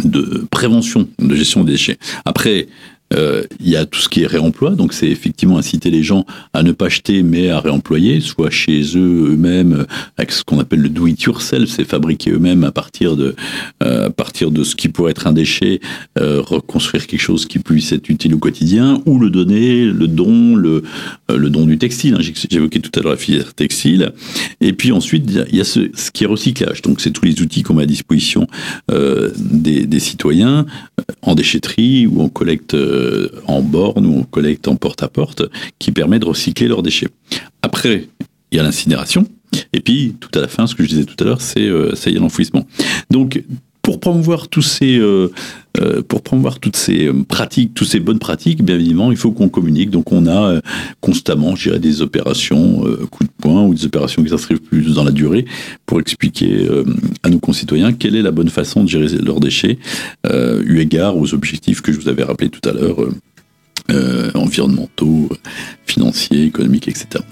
de 0.03 0.47
prévention 0.51 1.09
de 1.19 1.35
gestion 1.35 1.65
des 1.65 1.73
déchets. 1.73 1.99
Après, 2.25 2.69
euh, 3.15 3.45
il 3.61 3.69
y 3.69 3.77
a 3.77 3.87
tout 3.87 4.01
ce 4.01 4.09
qui 4.09 4.23
est 4.23 4.27
réemploi, 4.27 4.71
donc 4.71 4.93
c'est 4.93 5.09
effectivement 5.09 5.59
inciter 5.59 5.91
les 5.91 6.03
gens 6.03 6.25
à 6.53 6.63
ne 6.63 6.73
pas 6.73 6.87
acheter 6.87 7.23
mais 7.23 7.49
à 7.49 7.61
réemployer, 7.61 8.21
soit 8.21 8.51
chez 8.51 8.83
eux 8.97 9.33
eux-mêmes 9.33 9.87
avec 10.17 10.33
ce 10.33 10.43
qu'on 10.45 10.59
appelle 10.59 10.81
le 10.81 10.89
do 10.89 11.07
it 11.07 11.21
yourself, 11.23 11.69
c'est 11.69 11.85
fabriquer 11.85 12.31
eux-mêmes 12.31 12.65
à 12.65 12.73
partir 12.73 13.17
de 13.17 13.35
euh, 13.83 14.07
à 14.07 14.11
partir 14.11 14.51
de 14.51 14.65
ce 14.65 14.77
qui 14.77 14.89
pourrait 14.89 15.13
être 15.13 15.27
un 15.27 15.33
déchet, 15.33 15.81
euh, 16.19 16.41
reconstruire 16.41 17.07
quelque 17.07 17.21
chose 17.21 17.47
qui 17.47 17.59
puisse 17.59 17.93
être 17.93 18.09
utile 18.09 18.35
au 18.35 18.39
quotidien, 18.39 19.01
ou 19.07 19.19
le 19.19 19.31
donner, 19.31 19.85
le 19.85 20.09
don, 20.09 20.57
le 20.57 20.83
le 21.29 21.51
don 21.51 21.67
du 21.67 21.79
textile. 21.79 22.15
Hein, 22.15 22.21
J'évoquais 22.51 22.81
tout 22.81 22.91
à 22.99 23.03
l'heure 23.03 23.13
la 23.13 23.19
filière 23.19 23.55
textile, 23.55 24.13
et 24.61 24.73
puis 24.73 24.93
ensuite 24.93 25.25
il 25.29 25.57
y 25.57 25.61
a, 25.61 25.65
ce, 25.65 25.91
ce 25.95 26.11
qui 26.11 26.25
est 26.25 26.27
recyclage, 26.27 26.83
donc 26.83 27.01
c'est 27.01 27.11
tous 27.11 27.25
les 27.25 27.41
outils 27.41 27.63
qu'on 27.63 27.75
met 27.75 27.85
à 27.85 27.87
disposition 27.87 28.47
des, 28.89 30.01
citoyens 30.01 30.67
en 31.23 31.35
déchetterie 31.35 32.07
ou 32.07 32.21
en 32.21 32.29
collecte 32.29 32.75
euh, 32.75 33.04
en 33.47 33.63
borne 33.63 34.07
ou 34.07 34.21
en 34.21 34.23
collecte 34.23 34.69
en 34.69 34.77
porte-à-porte 34.77 35.43
qui 35.79 35.93
permet 35.93 36.19
de 36.19 36.27
recycler 36.27 36.69
leurs 36.69 36.83
déchets. 36.83 37.09
Après, 37.63 38.09
il 38.51 38.57
y 38.57 38.61
a 38.61 38.63
l'incinération. 38.63 39.27
Et 39.73 39.81
puis, 39.81 40.17
tout 40.21 40.31
à 40.37 40.41
la 40.41 40.49
fin, 40.49 40.67
ce 40.67 40.75
que 40.75 40.83
je 40.83 40.89
disais 40.89 41.05
tout 41.05 41.17
à 41.21 41.25
l'heure, 41.25 41.41
c'est 41.41 41.67
euh, 41.67 41.95
ça 41.95 42.11
y 42.11 42.17
est 42.17 42.19
l'enfouissement. 42.19 42.67
Donc, 43.11 43.43
pour 43.85 44.01
promouvoir 44.01 44.49
tous 44.49 44.63
ces, 44.63 44.99
euh, 44.99 45.31
euh, 45.79 46.01
pour 46.03 46.23
promouvoir 46.23 46.59
toutes 46.59 46.75
ces 46.75 47.07
euh, 47.07 47.13
pratiques, 47.29 47.75
toutes 47.75 47.87
ces 47.87 48.01
bonnes 48.01 48.19
pratiques, 48.19 48.65
bien 48.65 48.77
évidemment, 48.77 49.13
il 49.13 49.19
faut 49.19 49.31
qu'on 49.31 49.51
communique. 49.51 49.91
Donc, 49.91 50.11
on 50.11 50.27
a 50.27 50.61
constamment, 51.03 51.55
je 51.55 51.69
dirais, 51.69 51.79
des 51.79 52.01
opérations 52.01 52.83
coup 53.11 53.25
de 53.25 53.31
poing 53.43 53.63
ou 53.65 53.75
des 53.75 53.85
opérations 53.85 54.23
qui 54.25 54.31
s'inscrivent 54.31 54.63
plus 54.63 54.95
dans 54.95 55.05
la 55.05 55.11
durée 55.11 55.45
pour 55.85 56.01
expliquer 56.01 56.67
à 57.23 57.29
nos 57.29 57.39
concitoyens 57.39 57.93
quelle 57.93 58.17
est 58.17 58.23
la 58.23 58.31
bonne 58.31 58.49
façon 58.49 58.85
de 58.85 58.89
gérer 58.89 59.09
leurs 59.19 59.41
déchets, 59.41 59.79
eu 60.33 60.79
égard 60.79 61.19
aux 61.19 61.35
objectifs 61.35 61.83
que 61.83 61.93
je 61.93 62.01
vous 62.01 62.09
avais 62.09 62.25
rappelés 62.25 62.51
tout 62.51 62.67
à 62.67 62.73
l'heure, 62.73 62.97
environnementaux, 64.35 65.29
financiers, 65.87 66.45
économiques, 66.45 66.89
etc. 66.89 67.23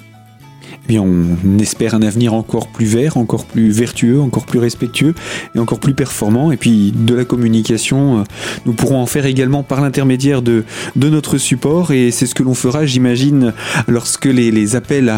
Eh 0.89 0.99
on 0.99 1.59
espère 1.61 1.95
un 1.95 2.03
avenir 2.03 2.35
encore 2.35 2.67
plus 2.67 2.87
vert, 2.87 3.17
encore 3.17 3.45
plus 3.45 3.71
vertueux, 3.71 4.21
encore 4.21 4.47
plus 4.47 4.59
respectueux 4.59 5.15
et 5.55 5.59
encore 5.61 5.79
plus 5.79 5.95
performant. 5.95 6.51
Et 6.51 6.57
puis 6.57 6.93
de 6.95 7.15
la 7.15 7.25
communication, 7.25 8.19
euh, 8.19 8.23
nous 8.67 8.73
pourrons 8.73 9.01
en 9.01 9.07
faire 9.07 9.25
également 9.27 9.63
par 9.63 9.81
l'intermédiaire 9.81 10.43
de, 10.43 10.65
de 10.97 11.09
notre 11.09 11.39
support. 11.39 11.93
Et 11.93 12.11
c'est 12.11 12.27
ce 12.27 12.35
que 12.35 12.43
l'on 12.43 12.55
fera, 12.55 12.85
j'imagine, 12.85 13.53
lorsque 13.87 14.25
les, 14.25 14.75
appels 14.75 15.13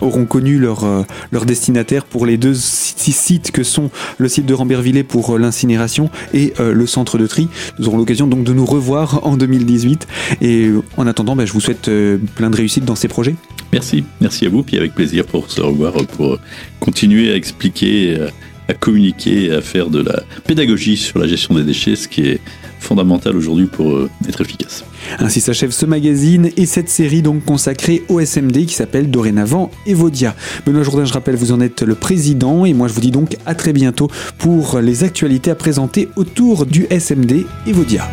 auront 0.00 0.24
connu 0.26 0.58
leur, 0.58 0.84
euh, 0.84 1.02
leur 1.30 1.46
destinataire 1.46 2.04
pour 2.04 2.26
les 2.26 2.36
deux 2.36 2.54
sites 2.54 3.52
que 3.52 3.62
sont 3.62 3.90
le 4.18 4.28
site 4.28 4.46
de 4.46 4.54
Rambervillers 4.54 5.04
pour 5.04 5.34
euh, 5.34 5.38
l'incinération 5.38 6.10
et 6.34 6.52
le 6.58 6.86
centre 6.86 7.18
de 7.18 7.26
tri. 7.26 7.48
Nous 7.78 7.88
aurons 7.88 7.98
l'occasion 7.98 8.26
donc 8.26 8.44
de 8.44 8.52
nous 8.52 8.66
revoir 8.66 9.26
en 9.26 9.36
2018. 9.36 10.06
Et 10.42 10.70
en 10.96 11.06
attendant, 11.06 11.36
bah, 11.36 11.46
je 11.46 11.52
vous 11.52 11.60
souhaite 11.60 11.90
plein 12.34 12.50
de 12.50 12.56
réussite 12.56 12.84
dans 12.84 12.94
ces 12.94 13.08
projets. 13.08 13.34
Merci, 13.76 14.04
merci 14.22 14.46
à 14.46 14.48
vous, 14.48 14.62
puis 14.62 14.78
avec 14.78 14.94
plaisir 14.94 15.26
pour 15.26 15.50
se 15.50 15.60
revoir, 15.60 15.92
pour 16.16 16.38
continuer 16.80 17.30
à 17.30 17.36
expliquer, 17.36 18.16
à 18.70 18.72
communiquer, 18.72 19.52
à 19.52 19.60
faire 19.60 19.90
de 19.90 20.00
la 20.00 20.22
pédagogie 20.46 20.96
sur 20.96 21.18
la 21.18 21.26
gestion 21.26 21.54
des 21.54 21.62
déchets, 21.62 21.94
ce 21.94 22.08
qui 22.08 22.22
est 22.22 22.40
fondamental 22.80 23.36
aujourd'hui 23.36 23.66
pour 23.66 23.92
euh, 23.92 24.08
être 24.26 24.40
efficace. 24.40 24.82
Ainsi 25.18 25.42
s'achève 25.42 25.72
ce 25.72 25.84
magazine 25.84 26.48
et 26.56 26.64
cette 26.64 26.88
série 26.88 27.20
donc 27.20 27.44
consacrée 27.44 28.02
au 28.08 28.18
SMD 28.18 28.64
qui 28.64 28.72
s'appelle 28.72 29.10
dorénavant 29.10 29.70
Evodia. 29.84 30.34
Benoît 30.64 30.82
Jourdain, 30.82 31.04
je 31.04 31.12
rappelle, 31.12 31.36
vous 31.36 31.52
en 31.52 31.60
êtes 31.60 31.82
le 31.82 31.96
président 31.96 32.64
et 32.64 32.72
moi 32.72 32.88
je 32.88 32.94
vous 32.94 33.02
dis 33.02 33.10
donc 33.10 33.36
à 33.44 33.54
très 33.54 33.74
bientôt 33.74 34.08
pour 34.38 34.78
les 34.80 35.04
actualités 35.04 35.50
à 35.50 35.54
présenter 35.54 36.08
autour 36.16 36.64
du 36.64 36.86
SMD 36.88 37.44
Evodia. 37.66 38.08